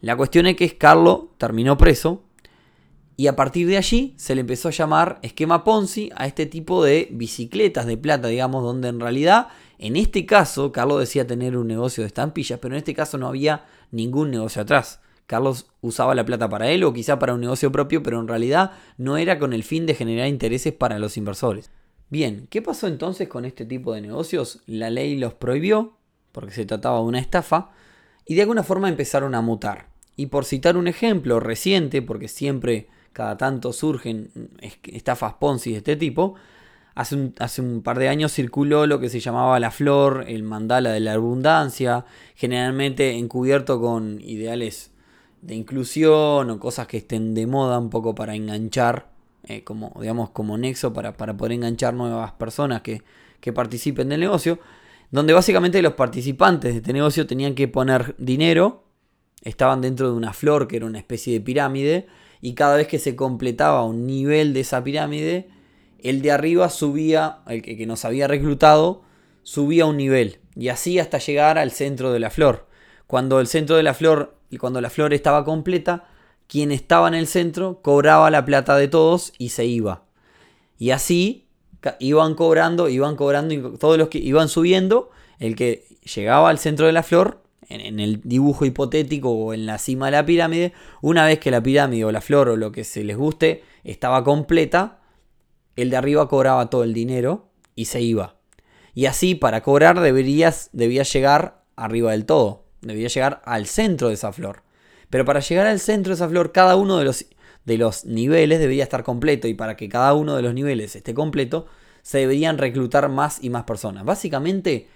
La 0.00 0.16
cuestión 0.16 0.46
es 0.46 0.56
que 0.56 0.78
Carlo 0.78 1.34
terminó 1.36 1.76
preso 1.76 2.22
y 3.18 3.26
a 3.26 3.36
partir 3.36 3.66
de 3.66 3.76
allí 3.76 4.14
se 4.16 4.34
le 4.34 4.40
empezó 4.40 4.68
a 4.68 4.70
llamar 4.70 5.18
esquema 5.20 5.62
Ponzi 5.62 6.10
a 6.16 6.26
este 6.26 6.46
tipo 6.46 6.82
de 6.82 7.08
bicicletas 7.10 7.84
de 7.84 7.98
plata, 7.98 8.28
digamos, 8.28 8.64
donde 8.64 8.88
en 8.88 9.00
realidad, 9.00 9.48
en 9.78 9.96
este 9.96 10.24
caso, 10.24 10.72
Carlos 10.72 11.00
decía 11.00 11.26
tener 11.26 11.58
un 11.58 11.66
negocio 11.66 12.02
de 12.02 12.08
estampillas, 12.08 12.58
pero 12.60 12.74
en 12.74 12.78
este 12.78 12.94
caso 12.94 13.18
no 13.18 13.28
había 13.28 13.66
ningún 13.96 14.30
negocio 14.30 14.62
atrás. 14.62 15.00
Carlos 15.26 15.66
usaba 15.80 16.14
la 16.14 16.24
plata 16.24 16.48
para 16.48 16.70
él 16.70 16.84
o 16.84 16.92
quizá 16.92 17.18
para 17.18 17.34
un 17.34 17.40
negocio 17.40 17.72
propio, 17.72 18.02
pero 18.02 18.20
en 18.20 18.28
realidad 18.28 18.72
no 18.96 19.16
era 19.16 19.38
con 19.38 19.52
el 19.52 19.64
fin 19.64 19.86
de 19.86 19.94
generar 19.94 20.28
intereses 20.28 20.72
para 20.72 20.98
los 21.00 21.16
inversores. 21.16 21.70
Bien, 22.08 22.46
¿qué 22.48 22.62
pasó 22.62 22.86
entonces 22.86 23.28
con 23.28 23.44
este 23.44 23.64
tipo 23.64 23.92
de 23.92 24.00
negocios? 24.00 24.62
La 24.66 24.90
ley 24.90 25.18
los 25.18 25.34
prohibió, 25.34 25.96
porque 26.30 26.52
se 26.52 26.64
trataba 26.64 26.98
de 26.98 27.04
una 27.04 27.18
estafa, 27.18 27.70
y 28.24 28.36
de 28.36 28.42
alguna 28.42 28.62
forma 28.62 28.88
empezaron 28.88 29.34
a 29.34 29.40
mutar. 29.40 29.88
Y 30.14 30.26
por 30.26 30.44
citar 30.44 30.76
un 30.76 30.86
ejemplo 30.86 31.40
reciente, 31.40 32.02
porque 32.02 32.28
siempre 32.28 32.88
cada 33.12 33.36
tanto 33.36 33.72
surgen 33.72 34.30
estafas 34.84 35.34
Ponzi 35.34 35.72
de 35.72 35.78
este 35.78 35.96
tipo, 35.96 36.36
Hace 36.96 37.60
un, 37.60 37.82
par 37.82 37.98
de 37.98 38.08
años 38.08 38.32
circuló 38.32 38.86
lo 38.86 38.98
que 38.98 39.10
se 39.10 39.20
llamaba 39.20 39.60
la 39.60 39.70
flor, 39.70 40.24
el 40.28 40.42
mandala 40.42 40.92
de 40.92 41.00
la 41.00 41.12
abundancia, 41.12 42.06
generalmente 42.34 43.18
encubierto 43.18 43.78
con 43.78 44.18
ideales 44.22 44.92
de 45.42 45.56
inclusión 45.56 46.48
o 46.48 46.58
cosas 46.58 46.86
que 46.86 46.96
estén 46.96 47.34
de 47.34 47.46
moda 47.46 47.78
un 47.78 47.90
poco 47.90 48.14
para 48.14 48.34
enganchar, 48.34 49.10
eh, 49.44 49.62
como, 49.62 49.92
digamos, 50.00 50.30
como 50.30 50.56
nexo 50.56 50.94
para, 50.94 51.18
para, 51.18 51.36
poder 51.36 51.52
enganchar 51.52 51.92
nuevas 51.92 52.32
personas 52.32 52.80
que, 52.80 53.02
que 53.40 53.52
participen 53.52 54.08
del 54.08 54.20
negocio, 54.20 54.58
donde 55.10 55.34
básicamente 55.34 55.82
los 55.82 55.92
participantes 55.92 56.72
de 56.72 56.78
este 56.78 56.94
negocio 56.94 57.26
tenían 57.26 57.54
que 57.54 57.68
poner 57.68 58.14
dinero, 58.16 58.84
estaban 59.42 59.82
dentro 59.82 60.10
de 60.10 60.16
una 60.16 60.32
flor 60.32 60.66
que 60.66 60.76
era 60.76 60.86
una 60.86 60.98
especie 60.98 61.34
de 61.34 61.42
pirámide, 61.42 62.06
y 62.40 62.54
cada 62.54 62.76
vez 62.76 62.88
que 62.88 62.98
se 62.98 63.14
completaba 63.16 63.84
un 63.84 64.06
nivel 64.06 64.54
de 64.54 64.60
esa 64.60 64.82
pirámide, 64.82 65.50
el 66.08 66.22
de 66.22 66.32
arriba 66.32 66.68
subía, 66.70 67.38
el 67.46 67.62
que 67.62 67.86
nos 67.86 68.04
había 68.04 68.28
reclutado, 68.28 69.02
subía 69.42 69.86
un 69.86 69.96
nivel. 69.96 70.40
Y 70.54 70.68
así 70.68 70.98
hasta 70.98 71.18
llegar 71.18 71.58
al 71.58 71.70
centro 71.70 72.12
de 72.12 72.20
la 72.20 72.30
flor. 72.30 72.66
Cuando 73.06 73.40
el 73.40 73.46
centro 73.46 73.76
de 73.76 73.82
la 73.82 73.94
flor, 73.94 74.36
cuando 74.58 74.80
la 74.80 74.90
flor 74.90 75.14
estaba 75.14 75.44
completa, 75.44 76.04
quien 76.48 76.72
estaba 76.72 77.08
en 77.08 77.14
el 77.14 77.26
centro 77.26 77.80
cobraba 77.82 78.30
la 78.30 78.44
plata 78.44 78.76
de 78.76 78.88
todos 78.88 79.32
y 79.38 79.50
se 79.50 79.66
iba. 79.66 80.04
Y 80.78 80.90
así 80.90 81.46
iban 82.00 82.34
cobrando, 82.34 82.88
iban 82.88 83.16
cobrando, 83.16 83.54
y 83.54 83.78
todos 83.78 83.98
los 83.98 84.08
que 84.08 84.18
iban 84.18 84.48
subiendo, 84.48 85.10
el 85.38 85.54
que 85.54 85.84
llegaba 86.14 86.50
al 86.50 86.58
centro 86.58 86.86
de 86.86 86.92
la 86.92 87.02
flor, 87.02 87.42
en, 87.68 88.00
el 88.00 88.20
dibujo 88.22 88.64
hipotético 88.64 89.30
o 89.30 89.52
en 89.52 89.66
la 89.66 89.78
cima 89.78 90.06
de 90.06 90.12
la 90.12 90.26
pirámide, 90.26 90.72
una 91.02 91.26
vez 91.26 91.38
que 91.38 91.50
la 91.50 91.62
pirámide 91.62 92.04
o 92.04 92.12
la 92.12 92.20
flor 92.20 92.48
o 92.48 92.56
lo 92.56 92.72
que 92.72 92.84
se 92.84 93.04
les 93.04 93.16
guste 93.16 93.64
estaba 93.84 94.22
completa, 94.24 95.00
el 95.76 95.90
de 95.90 95.96
arriba 95.96 96.28
cobraba 96.28 96.70
todo 96.70 96.84
el 96.84 96.94
dinero 96.94 97.48
y 97.74 97.86
se 97.86 98.00
iba. 98.00 98.36
Y 98.94 99.06
así 99.06 99.34
para 99.34 99.62
cobrar 99.62 100.00
deberías, 100.00 100.70
debías 100.72 101.12
llegar 101.12 101.62
arriba 101.76 102.12
del 102.12 102.24
todo, 102.24 102.64
debía 102.80 103.08
llegar 103.08 103.42
al 103.44 103.66
centro 103.66 104.08
de 104.08 104.14
esa 104.14 104.32
flor. 104.32 104.62
Pero 105.10 105.24
para 105.24 105.40
llegar 105.40 105.66
al 105.66 105.80
centro 105.80 106.10
de 106.10 106.14
esa 106.14 106.28
flor, 106.28 106.52
cada 106.52 106.76
uno 106.76 106.98
de 106.98 107.04
los, 107.04 107.26
de 107.64 107.78
los 107.78 108.04
niveles 108.06 108.58
debería 108.58 108.82
estar 108.82 109.04
completo 109.04 109.48
y 109.48 109.54
para 109.54 109.76
que 109.76 109.88
cada 109.88 110.14
uno 110.14 110.34
de 110.34 110.42
los 110.42 110.54
niveles 110.54 110.96
esté 110.96 111.14
completo, 111.14 111.66
se 112.02 112.18
deberían 112.18 112.58
reclutar 112.58 113.08
más 113.08 113.42
y 113.42 113.50
más 113.50 113.64
personas. 113.64 114.04
Básicamente, 114.04 114.88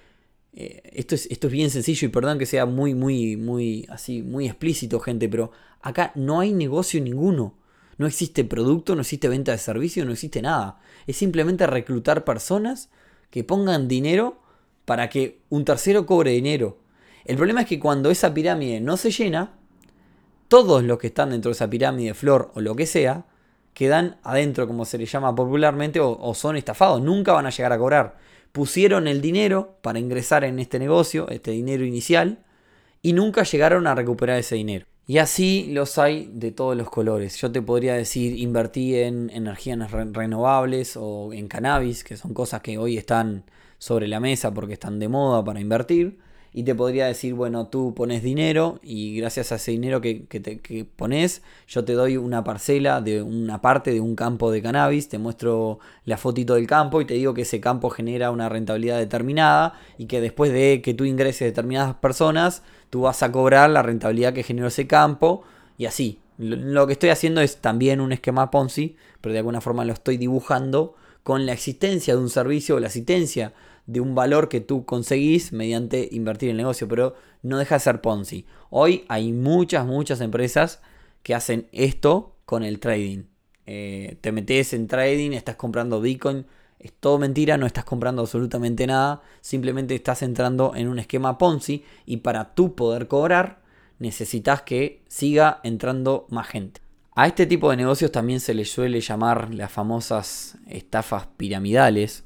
eh, 0.52 0.80
esto, 0.92 1.14
es, 1.14 1.26
esto 1.30 1.48
es 1.48 1.52
bien 1.52 1.70
sencillo 1.70 2.06
y 2.06 2.10
perdón 2.10 2.38
que 2.38 2.46
sea 2.46 2.66
muy, 2.66 2.94
muy, 2.94 3.36
muy, 3.36 3.86
así, 3.90 4.22
muy 4.22 4.46
explícito, 4.46 4.98
gente, 5.00 5.28
pero 5.28 5.52
acá 5.82 6.12
no 6.14 6.40
hay 6.40 6.52
negocio 6.52 7.00
ninguno. 7.00 7.54
No 8.00 8.06
existe 8.06 8.46
producto, 8.46 8.94
no 8.94 9.02
existe 9.02 9.28
venta 9.28 9.52
de 9.52 9.58
servicio, 9.58 10.06
no 10.06 10.12
existe 10.12 10.40
nada. 10.40 10.80
Es 11.06 11.18
simplemente 11.18 11.66
reclutar 11.66 12.24
personas 12.24 12.88
que 13.28 13.44
pongan 13.44 13.88
dinero 13.88 14.40
para 14.86 15.10
que 15.10 15.42
un 15.50 15.66
tercero 15.66 16.06
cobre 16.06 16.30
dinero. 16.30 16.78
El 17.26 17.36
problema 17.36 17.60
es 17.60 17.66
que 17.66 17.78
cuando 17.78 18.10
esa 18.10 18.32
pirámide 18.32 18.80
no 18.80 18.96
se 18.96 19.10
llena, 19.10 19.52
todos 20.48 20.82
los 20.82 20.98
que 20.98 21.08
están 21.08 21.28
dentro 21.28 21.50
de 21.50 21.52
esa 21.52 21.68
pirámide, 21.68 22.14
flor 22.14 22.50
o 22.54 22.62
lo 22.62 22.74
que 22.74 22.86
sea, 22.86 23.26
quedan 23.74 24.16
adentro, 24.22 24.66
como 24.66 24.86
se 24.86 24.96
le 24.96 25.04
llama 25.04 25.34
popularmente, 25.34 26.00
o, 26.00 26.32
son 26.32 26.56
estafados. 26.56 27.02
Nunca 27.02 27.34
van 27.34 27.44
a 27.44 27.50
llegar 27.50 27.74
a 27.74 27.78
cobrar. 27.78 28.16
Pusieron 28.50 29.08
el 29.08 29.20
dinero 29.20 29.76
para 29.82 29.98
ingresar 29.98 30.44
en 30.44 30.58
este 30.58 30.78
negocio, 30.78 31.28
este 31.28 31.50
dinero 31.50 31.84
inicial, 31.84 32.46
y 33.02 33.12
nunca 33.12 33.42
llegaron 33.42 33.86
a 33.86 33.94
recuperar 33.94 34.38
ese 34.38 34.54
dinero. 34.54 34.86
Y 35.10 35.18
así 35.18 35.66
los 35.72 35.98
hay 35.98 36.30
de 36.32 36.52
todos 36.52 36.76
los 36.76 36.88
colores. 36.88 37.36
Yo 37.38 37.50
te 37.50 37.60
podría 37.60 37.94
decir, 37.94 38.38
invertí 38.38 38.94
en 38.94 39.28
energías 39.30 39.90
renovables 39.90 40.96
o 40.96 41.32
en 41.32 41.48
cannabis, 41.48 42.04
que 42.04 42.16
son 42.16 42.32
cosas 42.32 42.60
que 42.60 42.78
hoy 42.78 42.96
están 42.96 43.42
sobre 43.78 44.06
la 44.06 44.20
mesa 44.20 44.54
porque 44.54 44.74
están 44.74 45.00
de 45.00 45.08
moda 45.08 45.44
para 45.44 45.58
invertir 45.58 46.20
y 46.52 46.64
te 46.64 46.74
podría 46.74 47.06
decir, 47.06 47.34
bueno, 47.34 47.68
tú 47.68 47.94
pones 47.94 48.22
dinero 48.22 48.80
y 48.82 49.16
gracias 49.16 49.52
a 49.52 49.56
ese 49.56 49.70
dinero 49.70 50.00
que, 50.00 50.14
te, 50.14 50.84
pones, 50.84 51.42
yo 51.68 51.84
te 51.84 51.92
doy 51.92 52.16
una 52.16 52.42
parcela 52.42 53.00
de 53.00 53.22
una 53.22 53.60
parte 53.60 53.92
de 53.92 54.00
un 54.00 54.16
campo 54.16 54.50
de 54.50 54.60
cannabis, 54.60 55.08
te 55.08 55.18
muestro 55.18 55.78
la 56.04 56.16
fotito 56.16 56.54
del 56.54 56.66
campo 56.66 57.00
y 57.00 57.04
te 57.04 57.14
digo 57.14 57.34
que 57.34 57.42
ese 57.42 57.60
campo 57.60 57.88
genera 57.90 58.32
una 58.32 58.48
rentabilidad 58.48 58.98
determinada 58.98 59.74
y 59.96 60.06
que 60.06 60.20
después 60.20 60.52
de 60.52 60.82
que 60.82 60.94
tú 60.94 61.04
ingreses 61.04 61.46
determinadas 61.46 61.94
personas, 61.94 62.62
tú 62.90 63.02
vas 63.02 63.22
a 63.22 63.30
cobrar 63.30 63.70
la 63.70 63.82
rentabilidad 63.82 64.32
que 64.32 64.42
generó 64.42 64.68
ese 64.68 64.86
campo 64.86 65.44
y 65.78 65.86
así. 65.86 66.18
Lo 66.38 66.86
que 66.86 66.94
estoy 66.94 67.10
haciendo 67.10 67.42
es 67.42 67.58
también 67.58 68.00
un 68.00 68.12
esquema 68.12 68.50
Ponzi, 68.50 68.96
pero 69.20 69.34
de 69.34 69.40
alguna 69.40 69.60
forma 69.60 69.84
lo 69.84 69.92
estoy 69.92 70.16
dibujando 70.16 70.94
con 71.22 71.46
la 71.46 71.52
existencia 71.52 72.14
de 72.14 72.20
un 72.20 72.30
servicio 72.30 72.76
o 72.76 72.80
la 72.80 72.86
existencia 72.86 73.52
de 73.86 74.00
un 74.00 74.14
valor 74.14 74.48
que 74.48 74.60
tú 74.60 74.84
conseguís 74.84 75.52
mediante 75.52 76.08
invertir 76.12 76.48
en 76.48 76.52
el 76.52 76.58
negocio, 76.58 76.86
pero 76.88 77.14
no 77.42 77.58
deja 77.58 77.76
de 77.76 77.80
ser 77.80 78.00
Ponzi. 78.00 78.46
Hoy 78.70 79.04
hay 79.08 79.32
muchas, 79.32 79.86
muchas 79.86 80.20
empresas 80.20 80.80
que 81.22 81.34
hacen 81.34 81.68
esto 81.72 82.36
con 82.44 82.62
el 82.62 82.78
trading. 82.78 83.24
Eh, 83.66 84.16
te 84.20 84.32
metes 84.32 84.72
en 84.72 84.86
trading, 84.86 85.32
estás 85.32 85.56
comprando 85.56 86.00
Bitcoin, 86.00 86.46
es 86.78 86.92
todo 86.92 87.18
mentira, 87.18 87.56
no 87.56 87.66
estás 87.66 87.84
comprando 87.84 88.22
absolutamente 88.22 88.86
nada, 88.86 89.22
simplemente 89.40 89.94
estás 89.94 90.22
entrando 90.22 90.72
en 90.74 90.88
un 90.88 90.98
esquema 90.98 91.36
Ponzi 91.36 91.84
y 92.06 92.18
para 92.18 92.54
tú 92.54 92.74
poder 92.74 93.06
cobrar 93.06 93.60
necesitas 93.98 94.62
que 94.62 95.02
siga 95.08 95.60
entrando 95.62 96.26
más 96.30 96.48
gente. 96.48 96.80
A 97.20 97.26
este 97.26 97.44
tipo 97.44 97.70
de 97.70 97.76
negocios 97.76 98.10
también 98.10 98.40
se 98.40 98.54
le 98.54 98.64
suele 98.64 99.02
llamar 99.02 99.52
las 99.52 99.70
famosas 99.70 100.56
estafas 100.66 101.26
piramidales, 101.36 102.24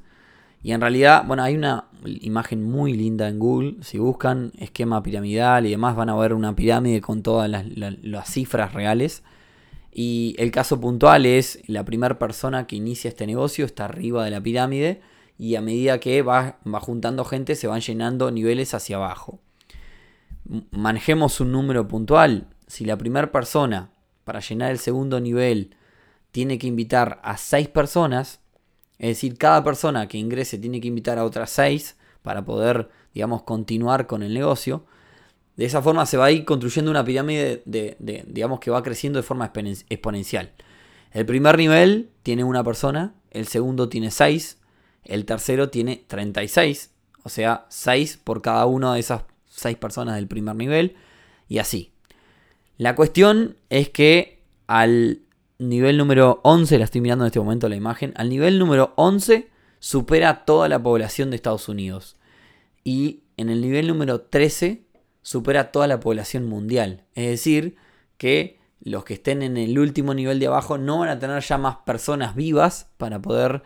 y 0.62 0.70
en 0.70 0.80
realidad, 0.80 1.24
bueno, 1.26 1.42
hay 1.42 1.56
una 1.56 1.88
imagen 2.04 2.62
muy 2.62 2.92
linda 2.92 3.28
en 3.28 3.40
Google. 3.40 3.78
Si 3.80 3.98
buscan 3.98 4.52
esquema 4.56 5.02
piramidal 5.02 5.66
y 5.66 5.70
demás, 5.70 5.96
van 5.96 6.10
a 6.10 6.14
ver 6.14 6.32
una 6.32 6.54
pirámide 6.54 7.00
con 7.00 7.24
todas 7.24 7.50
las, 7.50 8.30
cifras 8.30 8.72
reales. 8.72 9.24
Y 9.90 10.36
el 10.38 10.52
caso 10.52 10.80
puntual 10.80 11.26
es 11.26 11.60
la 11.66 11.84
primera 11.84 12.16
persona 12.16 12.68
que 12.68 12.76
inicia 12.76 13.08
este 13.08 13.26
negocio 13.26 13.64
está 13.64 13.86
arriba 13.86 14.24
de 14.24 14.30
la 14.30 14.40
pirámide 14.40 15.00
y 15.36 15.56
a 15.56 15.60
medida 15.60 15.98
que 15.98 16.22
va, 16.22 16.58
va 16.72 16.78
juntando 16.78 17.24
gente 17.24 17.56
se 17.56 17.66
van 17.66 17.80
llenando 17.80 18.30
niveles 18.30 18.74
hacia 18.74 18.94
abajo. 18.94 19.40
Manejemos 20.70 21.40
un 21.40 21.50
número 21.50 21.88
puntual. 21.88 22.46
Si 22.68 22.84
la 22.84 22.96
primera 22.96 23.32
persona 23.32 23.90
para 24.24 24.40
llenar 24.40 24.70
el 24.70 24.78
segundo 24.78 25.20
nivel 25.20 25.76
tiene 26.32 26.58
que 26.58 26.66
invitar 26.66 27.20
a 27.22 27.36
seis 27.36 27.68
personas, 27.68 28.40
es 28.98 29.08
decir, 29.08 29.38
cada 29.38 29.62
persona 29.62 30.08
que 30.08 30.18
ingrese 30.18 30.58
tiene 30.58 30.80
que 30.80 30.88
invitar 30.88 31.18
a 31.18 31.24
otras 31.24 31.50
seis 31.50 31.96
para 32.22 32.44
poder, 32.44 32.88
digamos, 33.12 33.42
continuar 33.42 34.06
con 34.06 34.22
el 34.22 34.34
negocio. 34.34 34.84
De 35.56 35.64
esa 35.64 35.82
forma 35.82 36.06
se 36.06 36.16
va 36.16 36.26
a 36.26 36.30
ir 36.32 36.44
construyendo 36.44 36.90
una 36.90 37.04
pirámide 37.04 37.62
de, 37.66 37.96
digamos, 38.26 38.58
que 38.58 38.70
va 38.70 38.82
creciendo 38.82 39.18
de 39.18 39.22
forma 39.22 39.52
exponencial. 39.88 40.52
El 41.12 41.26
primer 41.26 41.56
nivel 41.56 42.10
tiene 42.24 42.42
una 42.42 42.64
persona, 42.64 43.14
el 43.30 43.46
segundo 43.46 43.88
tiene 43.88 44.10
seis, 44.10 44.58
el 45.04 45.26
tercero 45.26 45.70
tiene 45.70 46.04
36, 46.08 46.90
o 47.22 47.28
sea, 47.28 47.66
seis 47.68 48.18
por 48.22 48.42
cada 48.42 48.66
una 48.66 48.94
de 48.94 49.00
esas 49.00 49.22
seis 49.48 49.76
personas 49.76 50.16
del 50.16 50.26
primer 50.26 50.56
nivel, 50.56 50.96
y 51.48 51.58
así. 51.58 51.93
La 52.76 52.96
cuestión 52.96 53.56
es 53.70 53.88
que 53.88 54.42
al 54.66 55.20
nivel 55.58 55.96
número 55.96 56.40
11, 56.42 56.78
la 56.78 56.84
estoy 56.84 57.00
mirando 57.00 57.24
en 57.24 57.28
este 57.28 57.38
momento 57.38 57.68
la 57.68 57.76
imagen, 57.76 58.12
al 58.16 58.28
nivel 58.28 58.58
número 58.58 58.92
11 58.96 59.48
supera 59.78 60.44
toda 60.44 60.68
la 60.68 60.82
población 60.82 61.30
de 61.30 61.36
Estados 61.36 61.68
Unidos. 61.68 62.16
Y 62.82 63.22
en 63.36 63.48
el 63.48 63.60
nivel 63.60 63.86
número 63.86 64.22
13 64.22 64.82
supera 65.22 65.72
toda 65.72 65.86
la 65.86 66.00
población 66.00 66.46
mundial. 66.46 67.04
Es 67.14 67.28
decir, 67.28 67.76
que 68.16 68.58
los 68.80 69.04
que 69.04 69.14
estén 69.14 69.42
en 69.42 69.56
el 69.56 69.78
último 69.78 70.14
nivel 70.14 70.38
de 70.40 70.46
abajo 70.46 70.78
no 70.78 70.98
van 70.98 71.08
a 71.08 71.18
tener 71.18 71.42
ya 71.42 71.58
más 71.58 71.76
personas 71.86 72.34
vivas 72.34 72.88
para 72.96 73.20
poder, 73.20 73.62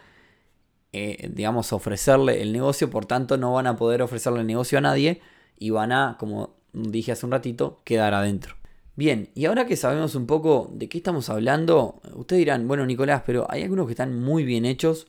eh, 0.93 1.31
digamos, 1.33 1.73
ofrecerle 1.73 2.43
el 2.43 2.53
negocio. 2.53 2.91
Por 2.91 3.07
tanto, 3.07 3.37
no 3.37 3.53
van 3.53 3.67
a 3.67 3.77
poder 3.77 4.03
ofrecerle 4.03 4.41
el 4.41 4.47
negocio 4.47 4.79
a 4.79 4.83
nadie 4.83 5.21
y 5.59 5.71
van 5.71 5.93
a, 5.93 6.17
como 6.19 6.57
dije 6.73 7.13
hace 7.13 7.27
un 7.27 7.33
ratito, 7.33 7.81
quedar 7.85 8.15
adentro. 8.15 8.57
Bien, 8.99 9.31
y 9.37 9.45
ahora 9.45 9.65
que 9.65 9.77
sabemos 9.77 10.17
un 10.17 10.27
poco 10.27 10.73
de 10.73 10.89
qué 10.89 10.99
estamos 10.99 11.31
hablando, 11.31 12.01
ustedes 12.17 12.41
dirán, 12.41 12.67
bueno 12.67 12.85
Nicolás, 12.85 13.23
pero 13.25 13.47
hay 13.49 13.63
algunos 13.63 13.87
que 13.87 13.93
están 13.93 14.21
muy 14.21 14.43
bien 14.43 14.65
hechos 14.65 15.07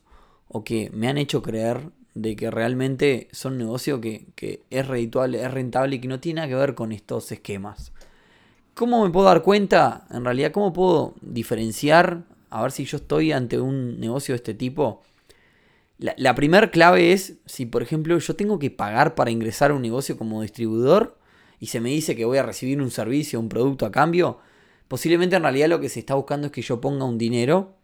o 0.47 0.63
que 0.63 0.91
me 0.93 1.07
han 1.07 1.17
hecho 1.17 1.41
creer 1.41 1.89
de 2.13 2.35
que 2.35 2.51
realmente 2.51 3.29
son 3.31 3.57
negocios 3.57 3.99
que, 3.99 4.27
que 4.35 4.61
es 4.69 4.87
redituable, 4.87 5.43
es 5.43 5.51
rentable 5.51 5.95
y 5.95 6.01
que 6.01 6.07
no 6.07 6.19
tiene 6.19 6.35
nada 6.35 6.49
que 6.49 6.53
ver 6.53 6.75
con 6.75 6.91
estos 6.91 7.31
esquemas. 7.31 7.91
¿Cómo 8.75 9.03
me 9.03 9.09
puedo 9.09 9.25
dar 9.25 9.41
cuenta? 9.41 10.05
En 10.11 10.23
realidad, 10.23 10.51
¿cómo 10.51 10.71
puedo 10.71 11.15
diferenciar? 11.21 12.25
A 12.51 12.61
ver 12.61 12.71
si 12.71 12.85
yo 12.85 12.97
estoy 12.97 13.31
ante 13.31 13.59
un 13.59 13.99
negocio 13.99 14.33
de 14.33 14.37
este 14.37 14.53
tipo. 14.53 15.01
La, 15.97 16.13
la 16.15 16.35
primera 16.35 16.69
clave 16.69 17.11
es 17.11 17.39
si, 17.47 17.65
por 17.65 17.81
ejemplo, 17.81 18.19
yo 18.19 18.35
tengo 18.35 18.59
que 18.59 18.69
pagar 18.69 19.15
para 19.15 19.31
ingresar 19.31 19.71
a 19.71 19.73
un 19.73 19.81
negocio 19.81 20.15
como 20.15 20.43
distribuidor 20.43 21.18
y 21.59 21.67
se 21.67 21.81
me 21.81 21.89
dice 21.89 22.15
que 22.15 22.25
voy 22.25 22.37
a 22.37 22.43
recibir 22.43 22.81
un 22.81 22.91
servicio, 22.91 23.39
un 23.39 23.49
producto 23.49 23.85
a 23.85 23.91
cambio, 23.91 24.39
posiblemente 24.87 25.35
en 25.35 25.43
realidad 25.43 25.67
lo 25.67 25.79
que 25.79 25.89
se 25.89 25.99
está 25.99 26.15
buscando 26.15 26.47
es 26.47 26.53
que 26.53 26.61
yo 26.61 26.79
ponga 26.79 27.05
un 27.05 27.17
dinero 27.17 27.75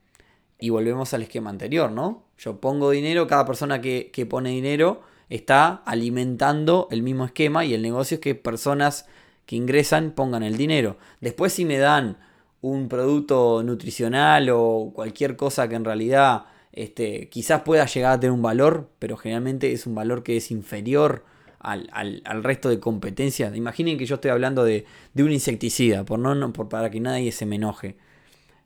y 0.60 0.70
volvemos 0.70 1.14
al 1.14 1.24
esquema 1.24 1.50
anterior, 1.50 1.92
¿no? 1.92 2.24
Yo 2.38 2.60
pongo 2.60 2.92
dinero, 2.92 3.28
cada 3.28 3.46
persona 3.46 3.82
que, 3.82 4.28
pone 4.30 4.50
dinero 4.50 5.02
está 5.30 5.82
alimentando 5.86 6.88
el 6.92 7.04
mismo 7.04 7.26
esquema 7.26 7.66
y 7.66 7.74
el 7.74 7.82
negocio 7.82 8.16
es 8.16 8.22
que 8.22 8.36
personas 8.36 9.08
que 9.46 9.56
ingresan 9.56 10.12
pongan 10.12 10.44
el 10.44 10.58
dinero. 10.58 10.98
Después 11.22 11.54
si 11.54 11.66
me 11.66 11.78
dan 11.78 12.18
un 12.62 12.90
producto 12.90 13.62
nutricional 13.64 14.50
o 14.52 14.92
cualquier 14.94 15.36
cosa 15.36 15.68
que 15.68 15.76
en 15.76 15.86
realidad 15.86 16.46
este, 16.72 17.30
quizás 17.30 17.62
pueda 17.62 17.86
llegar 17.86 18.14
a 18.14 18.20
tener 18.20 18.32
un 18.32 18.42
valor, 18.42 18.90
pero 19.00 19.18
generalmente 19.18 19.72
es 19.72 19.86
un 19.86 19.96
valor 19.96 20.24
que 20.24 20.38
es 20.38 20.52
inferior 20.52 21.24
al, 21.66 22.44
resto 22.44 22.70
de 22.70 22.80
competencias. 22.80 23.56
Imaginen 23.56 23.98
que 23.98 24.06
yo 24.06 24.16
estoy 24.16 24.32
hablando 24.32 24.64
de, 24.64 24.86
un 25.16 25.32
insecticida, 25.32 26.04
por 26.04 26.20
no, 26.20 26.54
por, 26.54 26.70
para 26.70 26.90
que 26.90 27.00
nadie 27.00 27.32
se 27.32 27.46
me 27.46 27.56
enoje. 27.56 27.98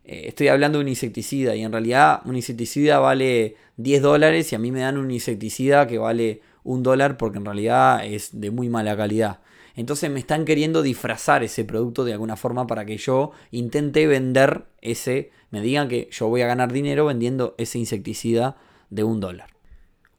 Eh, 0.03 0.23
estoy 0.27 0.49
hablando 0.49 0.79
de 0.79 0.83
un 0.83 0.89
insecticida 0.89 1.55
y 1.55 1.63
en 1.63 1.71
realidad 1.71 2.21
un 2.25 2.35
insecticida 2.35 2.99
vale 2.99 3.55
10 3.77 4.01
dólares 4.01 4.51
y 4.51 4.55
a 4.55 4.59
mí 4.59 4.71
me 4.71 4.81
dan 4.81 4.97
un 4.97 5.11
insecticida 5.11 5.87
que 5.87 5.97
vale 5.97 6.41
un 6.63 6.83
dólar 6.83 7.17
porque 7.17 7.37
en 7.37 7.45
realidad 7.45 8.05
es 8.05 8.39
de 8.39 8.51
muy 8.51 8.69
mala 8.69 8.97
calidad. 8.97 9.39
Entonces 9.75 10.11
me 10.11 10.19
están 10.19 10.43
queriendo 10.43 10.81
disfrazar 10.81 11.43
ese 11.43 11.63
producto 11.63 12.03
de 12.03 12.13
alguna 12.13 12.35
forma 12.35 12.67
para 12.67 12.85
que 12.85 12.97
yo 12.97 13.31
intente 13.51 14.07
vender 14.07 14.65
ese, 14.81 15.31
me 15.51 15.61
digan 15.61 15.87
que 15.87 16.09
yo 16.11 16.27
voy 16.27 16.41
a 16.41 16.47
ganar 16.47 16.73
dinero 16.73 17.05
vendiendo 17.05 17.55
ese 17.57 17.79
insecticida 17.79 18.57
de 18.89 19.05
un 19.05 19.21
dólar. 19.21 19.58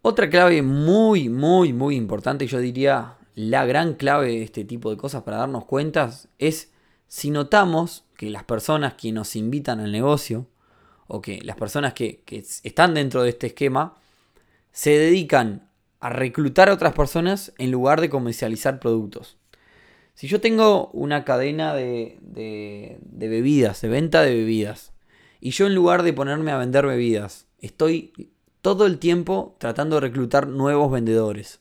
Otra 0.02 0.30
clave 0.30 0.62
muy, 0.62 1.28
muy, 1.28 1.75
muy 1.75 1.95
importante, 1.95 2.47
yo 2.47 2.59
diría 2.59 3.19
la 3.35 3.66
gran 3.66 3.95
clave 3.95 4.28
de 4.28 4.42
este 4.42 4.64
tipo 4.64 4.90
de 4.90 4.97
cosas 4.97 5.23
para 5.25 5.38
darnos 5.38 5.66
cuenta 5.66 6.11
es 6.38 6.73
si 7.07 7.30
notamos 7.30 8.04
que 8.16 8.30
las 8.30 8.45
personas 8.45 8.95
que 8.95 9.12
nos 9.12 9.37
invitan 9.37 9.78
al 9.80 9.92
negocio 9.92 10.47
o 11.07 11.21
que 11.21 11.42
las 11.42 11.57
personas 11.57 11.92
que, 11.92 12.23
están 12.62 12.95
dentro 12.95 13.23
de 13.23 13.30
este 13.30 13.49
esquema 13.49 13.97
se 14.73 14.90
dedican 14.90 15.69
a 16.00 16.09
reclutar 16.09 16.71
a 16.71 16.75
otras 16.75 16.95
personas 16.95 17.52
en 17.59 17.71
lugar 17.71 18.00
de 18.00 18.09
comercializar 18.09 18.80
productos. 18.80 19.37
Si 20.14 20.28
yo 20.28 20.40
tengo 20.40 20.88
una 20.92 21.25
cadena 21.25 21.75
de, 21.75 22.19
de, 22.23 22.99
bebidas, 23.28 23.83
de 23.83 23.88
venta 23.88 24.23
de 24.23 24.35
bebidas, 24.35 24.92
y 25.40 25.50
yo 25.50 25.66
en 25.66 25.75
lugar 25.75 26.04
de 26.04 26.12
ponerme 26.14 26.52
a 26.52 26.59
vender 26.59 26.87
bebidas, 26.87 27.47
estoy 27.59 28.12
todo 28.62 28.87
el 28.87 28.99
tiempo 28.99 29.57
tratando 29.59 29.97
de 29.97 30.02
reclutar 30.02 30.47
nuevos 30.49 30.90
vendedores. 30.90 31.61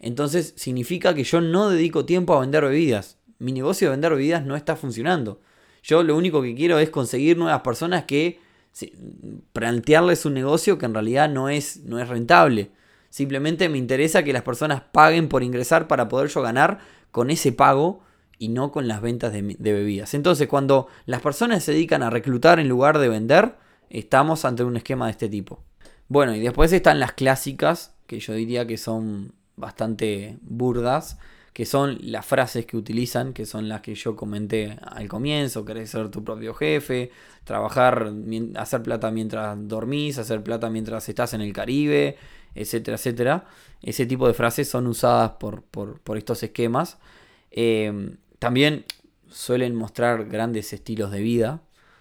entonces 0.00 0.54
significa 0.56 1.14
que 1.14 1.24
yo 1.24 1.40
no 1.40 1.70
dedico 1.70 2.04
tiempo 2.04 2.34
a 2.34 2.40
vender 2.40 2.64
bebidas. 2.64 3.18
Mi 3.38 3.52
negocio 3.52 3.88
de 3.88 3.92
vender 3.92 4.12
bebidas 4.12 4.44
no 4.44 4.56
está 4.56 4.76
funcionando. 4.76 5.40
Yo 5.82 6.02
lo 6.02 6.16
único 6.16 6.42
que 6.42 6.54
quiero 6.54 6.78
es 6.78 6.90
conseguir 6.90 7.36
nuevas 7.36 7.62
personas 7.62 8.04
que 8.04 8.40
plantearles 9.52 10.24
un 10.24 10.34
negocio 10.34 10.78
que 10.78 10.86
en 10.86 10.94
realidad 10.94 11.28
no 11.28 11.48
es, 11.48 11.84
no 11.84 11.98
es 11.98 12.08
rentable. 12.08 12.70
Simplemente 13.10 13.68
me 13.68 13.78
interesa 13.78 14.22
que 14.22 14.32
las 14.32 14.42
personas 14.42 14.82
paguen 14.82 15.28
por 15.28 15.42
ingresar 15.42 15.88
para 15.88 16.08
poder 16.08 16.28
yo 16.28 16.42
ganar 16.42 16.78
con 17.10 17.30
ese 17.30 17.52
pago 17.52 18.02
y 18.38 18.48
no 18.48 18.70
con 18.70 18.86
las 18.86 19.00
ventas 19.00 19.32
de, 19.32 19.56
de, 19.58 19.72
bebidas. 19.72 20.14
Entonces, 20.14 20.46
cuando 20.46 20.86
las 21.06 21.22
personas 21.22 21.64
se 21.64 21.72
dedican 21.72 22.02
a 22.02 22.10
reclutar 22.10 22.60
en 22.60 22.68
lugar 22.68 22.98
de 22.98 23.08
vender, 23.08 23.56
estamos 23.90 24.44
ante 24.44 24.62
un 24.62 24.76
esquema 24.76 25.06
de 25.06 25.12
este 25.12 25.28
tipo. 25.28 25.64
Bueno, 26.08 26.34
y 26.34 26.40
después 26.40 26.72
están 26.72 27.00
las 27.00 27.12
clásicas, 27.12 27.94
que 28.06 28.18
yo 28.20 28.32
diría 28.32 28.66
que 28.66 28.78
son 28.78 29.34
bastante 29.56 30.38
burdas, 30.42 31.18
que 31.52 31.66
son 31.66 31.98
las 32.00 32.24
frases 32.24 32.66
que 32.66 32.76
utilizan, 32.76 33.32
que 33.32 33.44
son 33.44 33.68
las 33.68 33.80
que 33.82 33.94
yo 33.94 34.16
comenté 34.16 34.78
al 34.82 35.08
comienzo, 35.08 35.64
querés 35.64 35.90
ser 35.90 36.10
tu 36.10 36.24
propio 36.24 36.54
jefe, 36.54 37.10
trabajar, 37.44 38.12
hacer 38.56 38.82
plata 38.82 39.10
mientras 39.10 39.56
dormís, 39.68 40.18
hacer 40.18 40.42
plata 40.42 40.70
mientras 40.70 41.08
estás 41.08 41.34
en 41.34 41.40
el 41.40 41.52
Caribe, 41.52 42.16
etcétera, 42.54 42.96
etcétera. 42.96 43.44
Ese 43.82 44.06
tipo 44.06 44.26
de 44.26 44.34
frases 44.34 44.68
son 44.68 44.86
usadas 44.86 45.32
por, 45.32 45.64
estos 46.16 46.42
esquemas. 46.42 46.98
Eh, 47.50 48.16
también 48.38 48.84
suelen 49.28 49.74
mostrar 49.74 50.26
grandes 50.26 50.72
estilos 50.72 51.10
de 51.10 51.20
vida. 51.20 51.60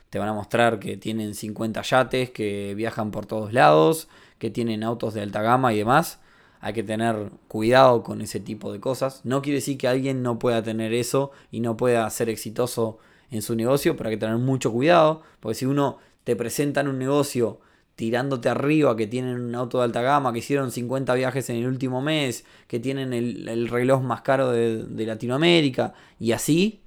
Te 0.09 0.19
van 0.19 0.29
a 0.29 0.33
mostrar 0.33 0.79
que 0.79 0.97
tienen 0.97 1.35
50 1.35 1.81
yates, 1.81 2.29
que 2.31 2.73
viajan 2.75 3.11
por 3.11 3.25
todos 3.25 3.53
lados, 3.53 4.07
que 4.39 4.49
tienen 4.49 4.83
autos 4.83 5.13
de 5.13 5.21
alta 5.21 5.41
gama 5.41 5.73
y 5.73 5.79
demás 5.79 6.19
hay 6.59 6.73
que 6.73 6.83
tener 6.83 7.31
cuidado 7.47 8.03
con 8.03 8.21
ese 8.21 8.39
tipo 8.39 8.71
de 8.71 8.79
cosas. 8.79 9.21
No 9.23 9.41
quiere 9.41 9.57
decir 9.57 9.77
que 9.77 9.87
alguien 9.87 10.23
no 10.23 10.39
pueda 10.39 10.63
tener 10.63 10.93
eso 10.93 11.31
y 11.51 11.59
no 11.59 11.77
pueda 11.77 12.09
ser 12.09 12.29
exitoso 12.29 12.97
en 13.29 13.41
su 13.41 13.55
negocio, 13.55 13.95
pero 13.95 14.09
hay 14.09 14.15
que 14.15 14.19
tener 14.19 14.37
mucho 14.37 14.71
cuidado, 14.71 15.21
porque 15.39 15.55
si 15.55 15.65
uno 15.65 15.97
te 16.23 16.35
presenta 16.35 16.81
en 16.81 16.87
un 16.87 16.99
negocio 16.99 17.59
tirándote 17.95 18.47
arriba, 18.49 18.95
que 18.95 19.07
tienen 19.07 19.39
un 19.39 19.55
auto 19.55 19.79
de 19.79 19.85
alta 19.85 20.01
gama, 20.01 20.31
que 20.31 20.39
hicieron 20.39 20.71
50 20.71 21.13
viajes 21.15 21.49
en 21.49 21.57
el 21.57 21.67
último 21.67 22.01
mes, 22.01 22.45
que 22.67 22.79
tienen 22.79 23.13
el, 23.13 23.67
reloj 23.69 24.03
más 24.03 24.21
caro 24.21 24.51
de, 24.51 25.05
Latinoamérica, 25.05 25.93
y 26.19 26.31
así, 26.31 26.81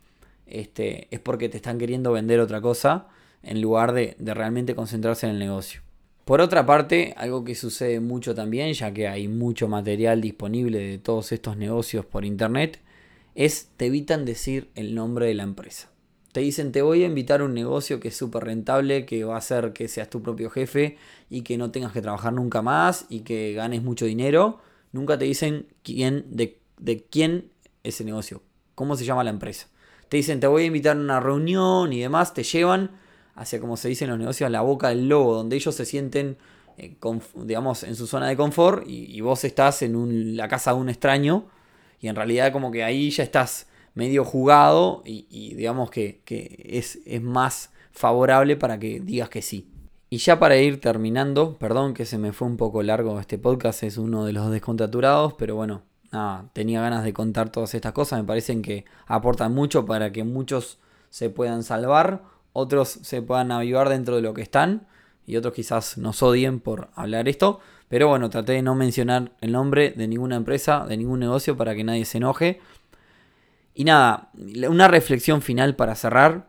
este, 0.51 1.09
es 1.11 1.21
porque 1.21 1.49
te 1.49 1.57
están 1.57 1.79
queriendo 1.79 2.13
vender 2.13 2.41
otra 2.41 2.61
cosa 2.61 3.09
en 3.43 3.61
lugar 3.61 3.93
de 3.93 4.17
realmente 4.19 4.75
concentrarse 4.75 5.27
en 5.27 5.33
el 5.33 5.39
negocio. 5.39 5.83
Por 6.31 6.41
otra 6.41 6.65
parte, 6.65 7.13
algo 7.17 7.43
que 7.43 7.57
sucede 7.57 7.99
mucho 7.99 8.37
también, 8.37 8.73
ya 8.73 8.95
que 8.95 9.09
hay 9.09 9.27
mucho 9.27 9.67
material 9.67 10.21
disponible 10.21 10.79
de 10.79 10.99
todos 10.99 11.33
estos 11.33 11.57
negocios 11.57 12.05
por 12.05 12.25
internet, 12.25 12.79
es 13.35 13.71
te 13.77 13.87
evitan 13.87 14.25
decir 14.25 14.71
el 14.77 14.95
nombre 14.95 15.27
de 15.27 15.35
la 15.35 15.43
empresa. 15.43 15.91
Te 16.31 16.39
dicen, 16.39 16.71
te 16.71 16.83
voy 16.83 17.03
a 17.03 17.07
invitar 17.07 17.41
a 17.41 17.45
un 17.47 17.55
negocio 17.55 17.99
que 17.99 18.09
es 18.09 18.17
súper 18.17 18.45
rentable, 18.45 19.07
que 19.07 19.25
va 19.25 19.35
a 19.35 19.39
hacer 19.39 19.73
que 19.73 19.89
seas 19.89 20.09
tu 20.09 20.23
propio 20.23 20.51
jefe 20.51 20.99
y 21.29 21.43
que 21.43 21.59
no 21.59 21.73
tengas 21.73 21.91
que 21.91 22.01
trabajar 22.01 22.33
nunca 22.33 22.63
más 22.63 23.07
y 23.09 23.23
que 23.23 23.53
ganes 23.55 23.83
mucho 23.83 24.05
dinero. 24.05 24.61
Nunca 24.93 25.19
te 25.19 25.25
dicen 25.25 25.67
quién, 25.83 26.25
de, 26.29 26.61
de 26.79 27.03
quién 27.03 27.51
es 27.83 27.99
el 28.01 28.07
negocio, 28.07 28.41
cómo 28.77 28.95
se 28.95 29.05
llama 29.05 29.25
la 29.25 29.31
empresa. 29.31 29.67
Te 30.11 30.17
dicen, 30.17 30.41
te 30.41 30.49
voy 30.49 30.65
a 30.65 30.67
invitar 30.67 30.97
a 30.97 31.01
una 31.01 31.21
reunión 31.21 31.93
y 31.93 32.01
demás, 32.01 32.35
te 32.35 32.43
llevan 32.43 32.91
hacia, 33.37 33.61
como 33.61 33.77
se 33.77 33.89
dice 33.89 34.07
en 34.07 34.11
los 34.11 34.19
negocios, 34.19 34.51
la 34.51 34.61
boca 34.61 34.89
del 34.89 35.09
lobo, 35.09 35.37
donde 35.37 35.55
ellos 35.55 35.73
se 35.73 35.85
sienten, 35.85 36.37
eh, 36.79 36.97
digamos, 37.37 37.85
en 37.85 37.95
su 37.95 38.09
zona 38.09 38.27
de 38.27 38.37
confort 38.37 38.83
y, 38.89 39.21
vos 39.21 39.45
estás 39.45 39.83
en 39.83 40.37
la 40.37 40.49
casa 40.49 40.75
de 40.75 40.81
un 40.81 40.89
extraño 40.89 41.45
y 42.01 42.09
en 42.09 42.17
realidad 42.17 42.51
como 42.53 42.73
que 42.73 42.83
ahí 42.83 43.11
ya 43.11 43.23
estás 43.23 43.69
medio 43.95 44.25
jugado 44.25 45.05
y, 45.07 45.55
digamos 45.55 45.93
que, 45.93 46.21
es, 46.27 46.99
es 47.07 47.23
más 47.23 47.71
favorable 47.93 48.57
para 48.57 48.81
que 48.81 48.99
digas 48.99 49.29
que 49.29 49.43
sí. 49.43 49.69
Y 50.11 50.19
ya 50.19 50.41
para 50.41 50.57
ir 50.57 50.81
terminando, 50.81 51.57
perdón 51.57 51.95
que 51.95 52.05
se 52.05 52.19
me 52.19 52.33
fue 52.33 52.49
un 52.49 52.57
poco 52.57 52.83
largo 52.83 53.21
este 53.21 53.39
podcast, 53.39 53.85
es 53.85 53.97
uno 53.97 54.25
de 54.25 54.33
los 54.33 54.51
descontraturados, 54.51 55.35
pero 55.35 55.55
bueno, 55.55 55.85
nada, 56.13 56.47
tenía 56.53 56.81
ganas 56.81 57.05
de 57.05 57.13
contar 57.13 57.51
todas 57.51 57.75
estas 57.75 57.93
cosas, 57.93 58.21
me 58.21 58.25
parecen 58.25 58.63
que 58.63 58.85
aportan 59.07 59.55
mucho 59.55 59.87
para 59.87 60.13
que 60.13 60.25
muchos 60.25 60.79
se 61.11 61.31
puedan 61.31 61.63
salvar 61.63 62.23
otros 62.53 62.89
se 63.03 63.23
puedan 63.23 63.53
avivar 63.53 63.89
dentro 63.89 64.17
de 64.17 64.23
lo 64.23 64.35
que 64.35 64.43
están 64.43 64.87
y 65.27 65.37
otros 65.37 65.55
quizás 65.55 65.99
nos 65.99 66.23
odien 66.23 66.61
por 66.61 66.91
hablar 66.95 67.29
esto. 67.29 67.61
Pero 67.89 68.09
bueno, 68.09 68.31
traté 68.31 68.53
de 68.53 68.63
no 68.63 68.75
mencionar 68.75 69.33
el 69.41 69.53
nombre 69.53 69.91
de 69.91 70.09
ninguna 70.09 70.37
empresa, 70.37 70.87
de 70.87 70.97
ningún 70.97 71.21
negocio 71.21 71.57
para 71.57 71.75
que 71.75 71.85
nadie 71.85 72.05
se 72.05 72.19
enoje. 72.19 72.61
Y 73.75 73.85
nada, 73.85 74.31
una 74.69 74.89
reflexión 74.89 75.43
final 75.43 75.77
para 75.77 75.95
cerrar. 75.95 76.49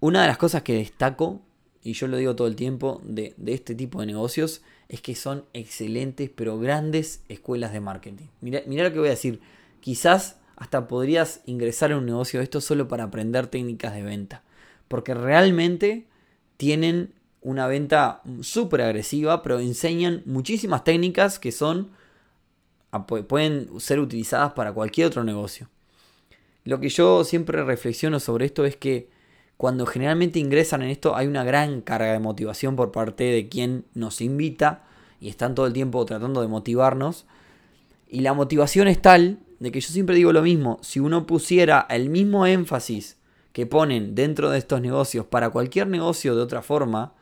Una 0.00 0.22
de 0.22 0.28
las 0.28 0.38
cosas 0.38 0.62
que 0.62 0.74
destaco, 0.74 1.40
y 1.82 1.92
yo 1.92 2.06
lo 2.06 2.16
digo 2.16 2.34
todo 2.34 2.46
el 2.46 2.56
tiempo, 2.56 3.00
de, 3.04 3.34
este 3.46 3.74
tipo 3.74 4.00
de 4.00 4.06
negocios 4.06 4.62
es 4.90 5.00
que 5.00 5.14
son 5.14 5.46
excelentes 5.54 6.28
pero 6.28 6.58
grandes 6.58 7.22
escuelas 7.28 7.72
de 7.72 7.80
marketing. 7.80 8.26
Mira 8.42 8.62
lo 8.66 8.92
que 8.92 8.98
voy 8.98 9.08
a 9.08 9.12
decir. 9.12 9.40
Quizás 9.80 10.36
hasta 10.56 10.86
podrías 10.88 11.40
ingresar 11.46 11.92
a 11.92 11.96
un 11.96 12.04
negocio 12.04 12.40
de 12.40 12.44
esto 12.44 12.60
solo 12.60 12.86
para 12.86 13.04
aprender 13.04 13.46
técnicas 13.46 13.94
de 13.94 14.02
venta 14.02 14.42
porque 14.90 15.14
realmente 15.14 16.08
tienen 16.56 17.14
una 17.42 17.68
venta 17.68 18.22
súper 18.40 18.82
agresiva, 18.82 19.40
pero 19.40 19.60
enseñan 19.60 20.24
muchísimas 20.26 20.82
técnicas 20.82 21.38
que 21.38 21.52
son 21.52 21.92
pueden 23.28 23.78
ser 23.78 24.00
utilizadas 24.00 24.52
para 24.54 24.72
cualquier 24.72 25.06
otro 25.06 25.22
negocio. 25.22 25.68
Lo 26.64 26.80
que 26.80 26.88
yo 26.88 27.22
siempre 27.22 27.62
reflexiono 27.62 28.18
sobre 28.18 28.46
esto 28.46 28.64
es 28.64 28.74
que 28.74 29.08
cuando 29.60 29.84
generalmente 29.84 30.38
ingresan 30.38 30.80
en 30.80 30.88
esto 30.88 31.14
hay 31.14 31.26
una 31.26 31.44
gran 31.44 31.82
carga 31.82 32.12
de 32.12 32.18
motivación 32.18 32.76
por 32.76 32.92
parte 32.92 33.24
de 33.24 33.50
quien 33.50 33.84
nos 33.92 34.22
invita 34.22 34.84
y 35.20 35.28
están 35.28 35.54
todo 35.54 35.66
el 35.66 35.74
tiempo 35.74 36.02
tratando 36.06 36.40
de 36.40 36.48
motivarnos. 36.48 37.26
Y 38.08 38.20
la 38.20 38.32
motivación 38.32 38.88
es 38.88 39.02
tal 39.02 39.40
de 39.58 39.70
que 39.70 39.82
yo 39.82 39.90
siempre 39.90 40.14
digo 40.14 40.32
lo 40.32 40.40
mismo, 40.40 40.78
si 40.80 40.98
uno 40.98 41.26
pusiera 41.26 41.86
el 41.90 42.08
mismo 42.08 42.46
énfasis 42.46 43.18
que 43.52 43.66
ponen 43.66 44.14
dentro 44.14 44.48
de 44.48 44.56
estos 44.56 44.80
negocios 44.80 45.26
para 45.26 45.50
cualquier 45.50 45.88
negocio 45.88 46.34
de 46.34 46.40
otra 46.40 46.62
forma, 46.62 47.12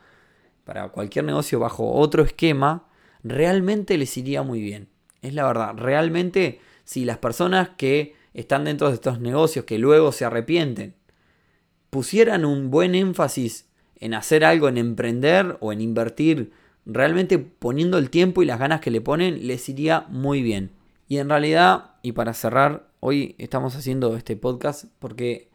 para 0.63 0.87
cualquier 0.87 1.25
negocio 1.25 1.59
bajo 1.59 1.91
otro 1.91 2.23
esquema, 2.23 2.87
realmente 3.21 3.97
les 3.97 4.15
iría 4.15 4.43
muy 4.43 4.61
bien. 4.61 4.87
Es 5.21 5.33
la 5.33 5.45
verdad, 5.45 5.73
realmente 5.75 6.61
si 6.85 7.03
las 7.03 7.17
personas 7.17 7.71
que 7.75 8.15
están 8.33 8.63
dentro 8.63 8.87
de 8.87 8.93
estos 8.93 9.19
negocios 9.19 9.65
que 9.65 9.77
luego 9.77 10.13
se 10.13 10.23
arrepienten, 10.23 10.95
pusieran 11.89 12.45
un 12.45 12.69
buen 12.69 12.95
énfasis 12.95 13.67
en 13.99 14.13
hacer 14.13 14.45
algo, 14.45 14.69
en 14.69 14.77
emprender 14.77 15.57
o 15.59 15.73
en 15.73 15.81
invertir, 15.81 16.51
realmente 16.85 17.37
poniendo 17.37 17.97
el 17.97 18.09
tiempo 18.09 18.41
y 18.41 18.45
las 18.45 18.59
ganas 18.59 18.81
que 18.81 18.91
le 18.91 19.01
ponen, 19.01 19.47
les 19.47 19.67
iría 19.69 20.05
muy 20.09 20.41
bien. 20.41 20.71
Y 21.07 21.17
en 21.17 21.29
realidad, 21.29 21.91
y 22.01 22.13
para 22.13 22.33
cerrar, 22.33 22.87
hoy 22.99 23.35
estamos 23.37 23.75
haciendo 23.75 24.15
este 24.15 24.35
podcast 24.35 24.85
porque 24.99 25.49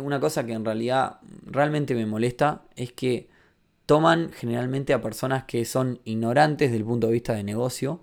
una 0.00 0.20
cosa 0.20 0.44
que 0.44 0.52
en 0.52 0.64
realidad 0.64 1.20
realmente 1.44 1.94
me 1.94 2.06
molesta 2.06 2.62
es 2.76 2.92
que 2.92 3.28
toman 3.86 4.32
generalmente 4.32 4.92
a 4.92 5.00
personas 5.00 5.44
que 5.44 5.64
son 5.64 6.00
ignorantes 6.04 6.70
desde 6.70 6.78
el 6.78 6.84
punto 6.84 7.06
de 7.06 7.12
vista 7.14 7.34
de 7.34 7.44
negocio, 7.44 8.02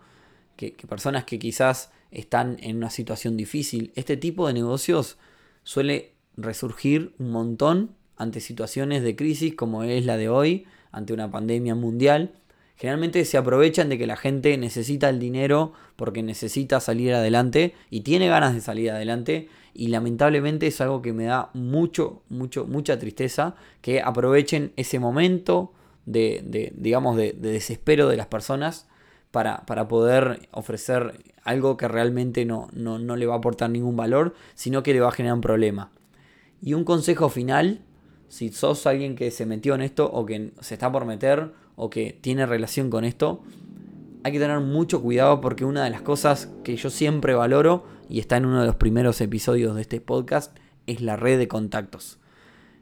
que, 0.55 0.75
personas 0.87 1.25
que 1.25 1.39
quizás 1.39 1.91
están 2.11 2.57
en 2.61 2.77
una 2.77 2.89
situación 2.89 3.35
difícil. 3.37 3.91
Este 3.95 4.17
tipo 4.17 4.47
de 4.47 4.53
negocios 4.53 5.17
suele 5.63 6.12
resurgir 6.37 7.13
un 7.19 7.31
montón 7.31 7.91
ante 8.17 8.39
situaciones 8.39 9.03
de 9.03 9.15
crisis 9.15 9.55
como 9.55 9.83
es 9.83 10.05
la 10.05 10.17
de 10.17 10.29
hoy, 10.29 10.65
ante 10.91 11.13
una 11.13 11.29
pandemia 11.29 11.75
mundial. 11.75 12.31
Generalmente 12.75 13.23
se 13.25 13.37
aprovechan 13.37 13.89
de 13.89 13.97
que 13.97 14.07
la 14.07 14.15
gente 14.15 14.57
necesita 14.57 15.09
el 15.09 15.19
dinero 15.19 15.73
porque 15.95 16.23
necesita 16.23 16.79
salir 16.79 17.13
adelante 17.13 17.75
y 17.89 18.01
tiene 18.01 18.27
ganas 18.27 18.53
de 18.53 18.61
salir 18.61 18.91
adelante 18.91 19.47
y 19.73 19.87
lamentablemente 19.87 20.67
es 20.67 20.81
algo 20.81 21.01
que 21.01 21.13
me 21.13 21.25
da 21.25 21.49
mucho, 21.53 22.23
mucho, 22.29 22.65
mucha 22.65 22.99
tristeza 22.99 23.55
que 23.81 24.01
aprovechen 24.01 24.71
ese 24.75 24.99
momento 24.99 25.73
de, 26.05 26.71
digamos, 26.75 27.15
de, 27.15 27.33
desespero 27.33 28.07
de 28.07 28.17
las 28.17 28.27
personas 28.27 28.87
para, 29.31 29.65
para, 29.65 29.87
poder 29.87 30.47
ofrecer 30.51 31.19
algo 31.43 31.77
que 31.77 31.87
realmente 31.87 32.45
no, 32.45 32.67
no, 32.73 32.99
no 32.99 33.15
le 33.15 33.25
va 33.25 33.35
a 33.35 33.37
aportar 33.37 33.69
ningún 33.69 33.95
valor, 33.95 34.35
sino 34.53 34.83
que 34.83 34.93
le 34.93 34.99
va 34.99 35.09
a 35.09 35.11
generar 35.11 35.35
un 35.35 35.41
problema. 35.41 35.91
Y 36.63 36.75
un 36.75 36.85
consejo 36.85 37.27
final, 37.27 37.81
si 38.29 38.49
sos 38.53 38.87
alguien 38.87 39.15
que 39.15 39.31
se 39.31 39.45
metió 39.45 39.75
en 39.75 39.81
esto 39.81 40.09
o 40.09 40.25
que 40.25 40.53
se 40.61 40.75
está 40.75 40.89
por 40.89 41.03
meter 41.03 41.51
o 41.75 41.89
que 41.89 42.17
tiene 42.21 42.45
relación 42.45 42.89
con 42.89 43.03
esto, 43.03 43.43
hay 44.23 44.31
que 44.31 44.39
tener 44.39 44.61
mucho 44.61 45.01
cuidado 45.01 45.41
porque 45.41 45.65
una 45.65 45.83
de 45.83 45.89
las 45.89 46.01
cosas 46.01 46.49
que 46.63 46.77
yo 46.77 46.89
siempre 46.89 47.33
valoro 47.33 47.83
y 48.07 48.21
está 48.21 48.37
en 48.37 48.45
uno 48.45 48.61
de 48.61 48.67
los 48.67 48.77
primeros 48.77 49.19
episodios 49.19 49.75
de 49.75 49.81
este 49.81 49.99
podcast 49.99 50.57
es 50.87 51.01
la 51.01 51.17
red 51.17 51.37
de 51.37 51.49
contactos. 51.49 52.19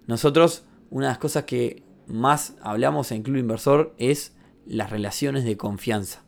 Nosotros, 0.05 0.63
una 0.91 1.07
de 1.07 1.13
las 1.13 1.17
cosas 1.17 1.45
que 1.45 1.81
más 2.05 2.53
hablamos 2.61 3.11
en 3.11 3.23
Club 3.23 3.37
Inversor 3.37 3.95
es 3.97 4.35
las 4.67 4.91
relaciones 4.91 5.43
de 5.43 5.57
confianza. 5.57 6.21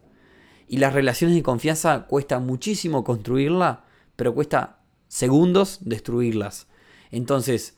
Y 0.68 0.78
las 0.78 0.94
relaciones 0.94 1.36
de 1.36 1.44
confianza 1.44 2.08
cuesta 2.08 2.39
muchísimo 2.39 3.04
construirla, 3.04 3.84
pero 4.16 4.34
cuesta 4.34 4.80
segundos 5.08 5.78
destruirlas. 5.82 6.68
Entonces, 7.13 7.78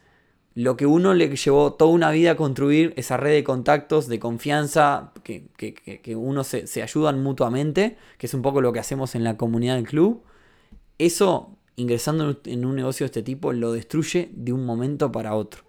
lo 0.53 0.77
que 0.77 0.85
uno 0.85 1.13
le 1.13 1.35
llevó 1.35 1.73
toda 1.73 1.91
una 1.91 2.09
vida 2.09 2.31
a 2.31 2.35
construir, 2.37 2.93
esa 2.95 3.17
red 3.17 3.33
de 3.33 3.43
contactos, 3.43 4.07
de 4.07 4.17
confianza, 4.17 5.11
que, 5.23 5.47
que, 5.57 6.15
uno 6.15 6.45
se, 6.45 6.67
se, 6.67 6.81
ayudan 6.81 7.21
mutuamente, 7.21 7.97
que 8.17 8.27
es 8.27 8.33
un 8.33 8.41
poco 8.41 8.61
lo 8.61 8.71
que 8.71 8.79
hacemos 8.79 9.13
en 9.13 9.25
la 9.25 9.35
comunidad 9.35 9.75
del 9.75 9.87
club, 9.87 10.23
eso, 10.99 11.57
ingresando 11.75 12.39
en 12.45 12.63
un 12.63 12.77
negocio 12.77 13.03
de 13.03 13.07
este 13.07 13.23
tipo, 13.23 13.51
lo 13.51 13.73
destruye 13.73 14.29
de 14.33 14.53
un 14.53 14.65
momento 14.65 15.11
para 15.11 15.35
otro. 15.35 15.63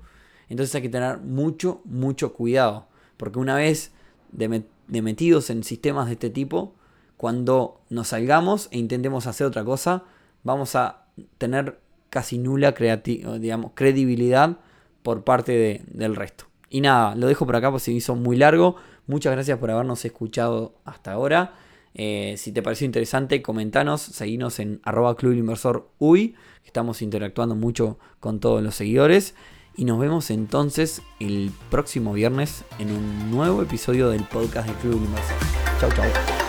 Entonces 0.48 0.72
hay 0.76 0.83
que 0.83 0.88
tener 0.88 1.18
mucho, 1.18 1.81
mucho 1.85 2.35
cuidado, 2.35 2.87
porque 3.16 3.40
una 3.40 3.57
vez 3.57 3.90
de, 4.31 4.62
de 4.87 5.02
metidos 5.02 5.50
en 5.50 5.64
sistemas 5.64 6.07
de 6.07 6.12
este 6.12 6.31
tipo, 6.31 6.76
cuando 7.16 7.81
nos 7.90 8.09
salgamos 8.09 8.68
e 8.70 8.79
intentemos 8.79 9.26
hacer 9.26 9.48
otra 9.48 9.64
cosa, 9.64 10.05
vamos 10.44 10.76
a 10.76 11.07
tener 11.38 11.81
casi 12.11 12.38
nula 12.38 12.73
digamos, 12.73 13.73
credibilidad 13.75 14.59
por 15.03 15.25
parte 15.25 15.83
del 15.87 16.16
resto. 16.16 16.47
Y 16.69 16.81
nada, 16.81 17.14
lo 17.14 17.27
dejo 17.29 17.47
por 17.47 17.57
acá 17.57 17.71
porque 17.71 17.85
se 17.85 17.92
hizo 17.92 18.16
muy 18.16 18.37
largo. 18.37 18.77
Muchas 19.07 19.33
gracias 19.33 19.59
por 19.59 19.71
habernos 19.71 20.05
escuchado 20.05 20.75
hasta 20.85 21.12
ahora. 21.12 21.55
Eh, 21.95 22.35
si 22.37 22.53
te 22.53 22.62
pareció 22.62 22.85
interesante, 22.85 23.40
comentanos, 23.40 24.03
seguinos 24.03 24.59
en 24.59 24.81
arroba 24.85 25.16
club 25.16 25.33
inversor 25.33 25.88
UI, 25.99 26.35
estamos 26.64 27.01
interactuando 27.01 27.55
mucho 27.55 27.99
con 28.21 28.40
todos 28.40 28.62
los 28.62 28.75
seguidores. 28.75 29.35
Y 29.77 29.85
nos 29.85 29.99
vemos 29.99 30.31
entonces 30.31 31.03
el 31.21 31.53
próximo 31.71 32.12
viernes 32.12 32.64
en 32.79 32.90
un 32.92 33.31
nuevo 33.31 33.62
episodio 33.62 34.09
del 34.09 34.25
podcast 34.25 34.69
de 34.69 34.75
Club 34.75 34.97
Inversor. 34.97 35.37
Chau, 35.81 35.90
chau. 35.92 36.45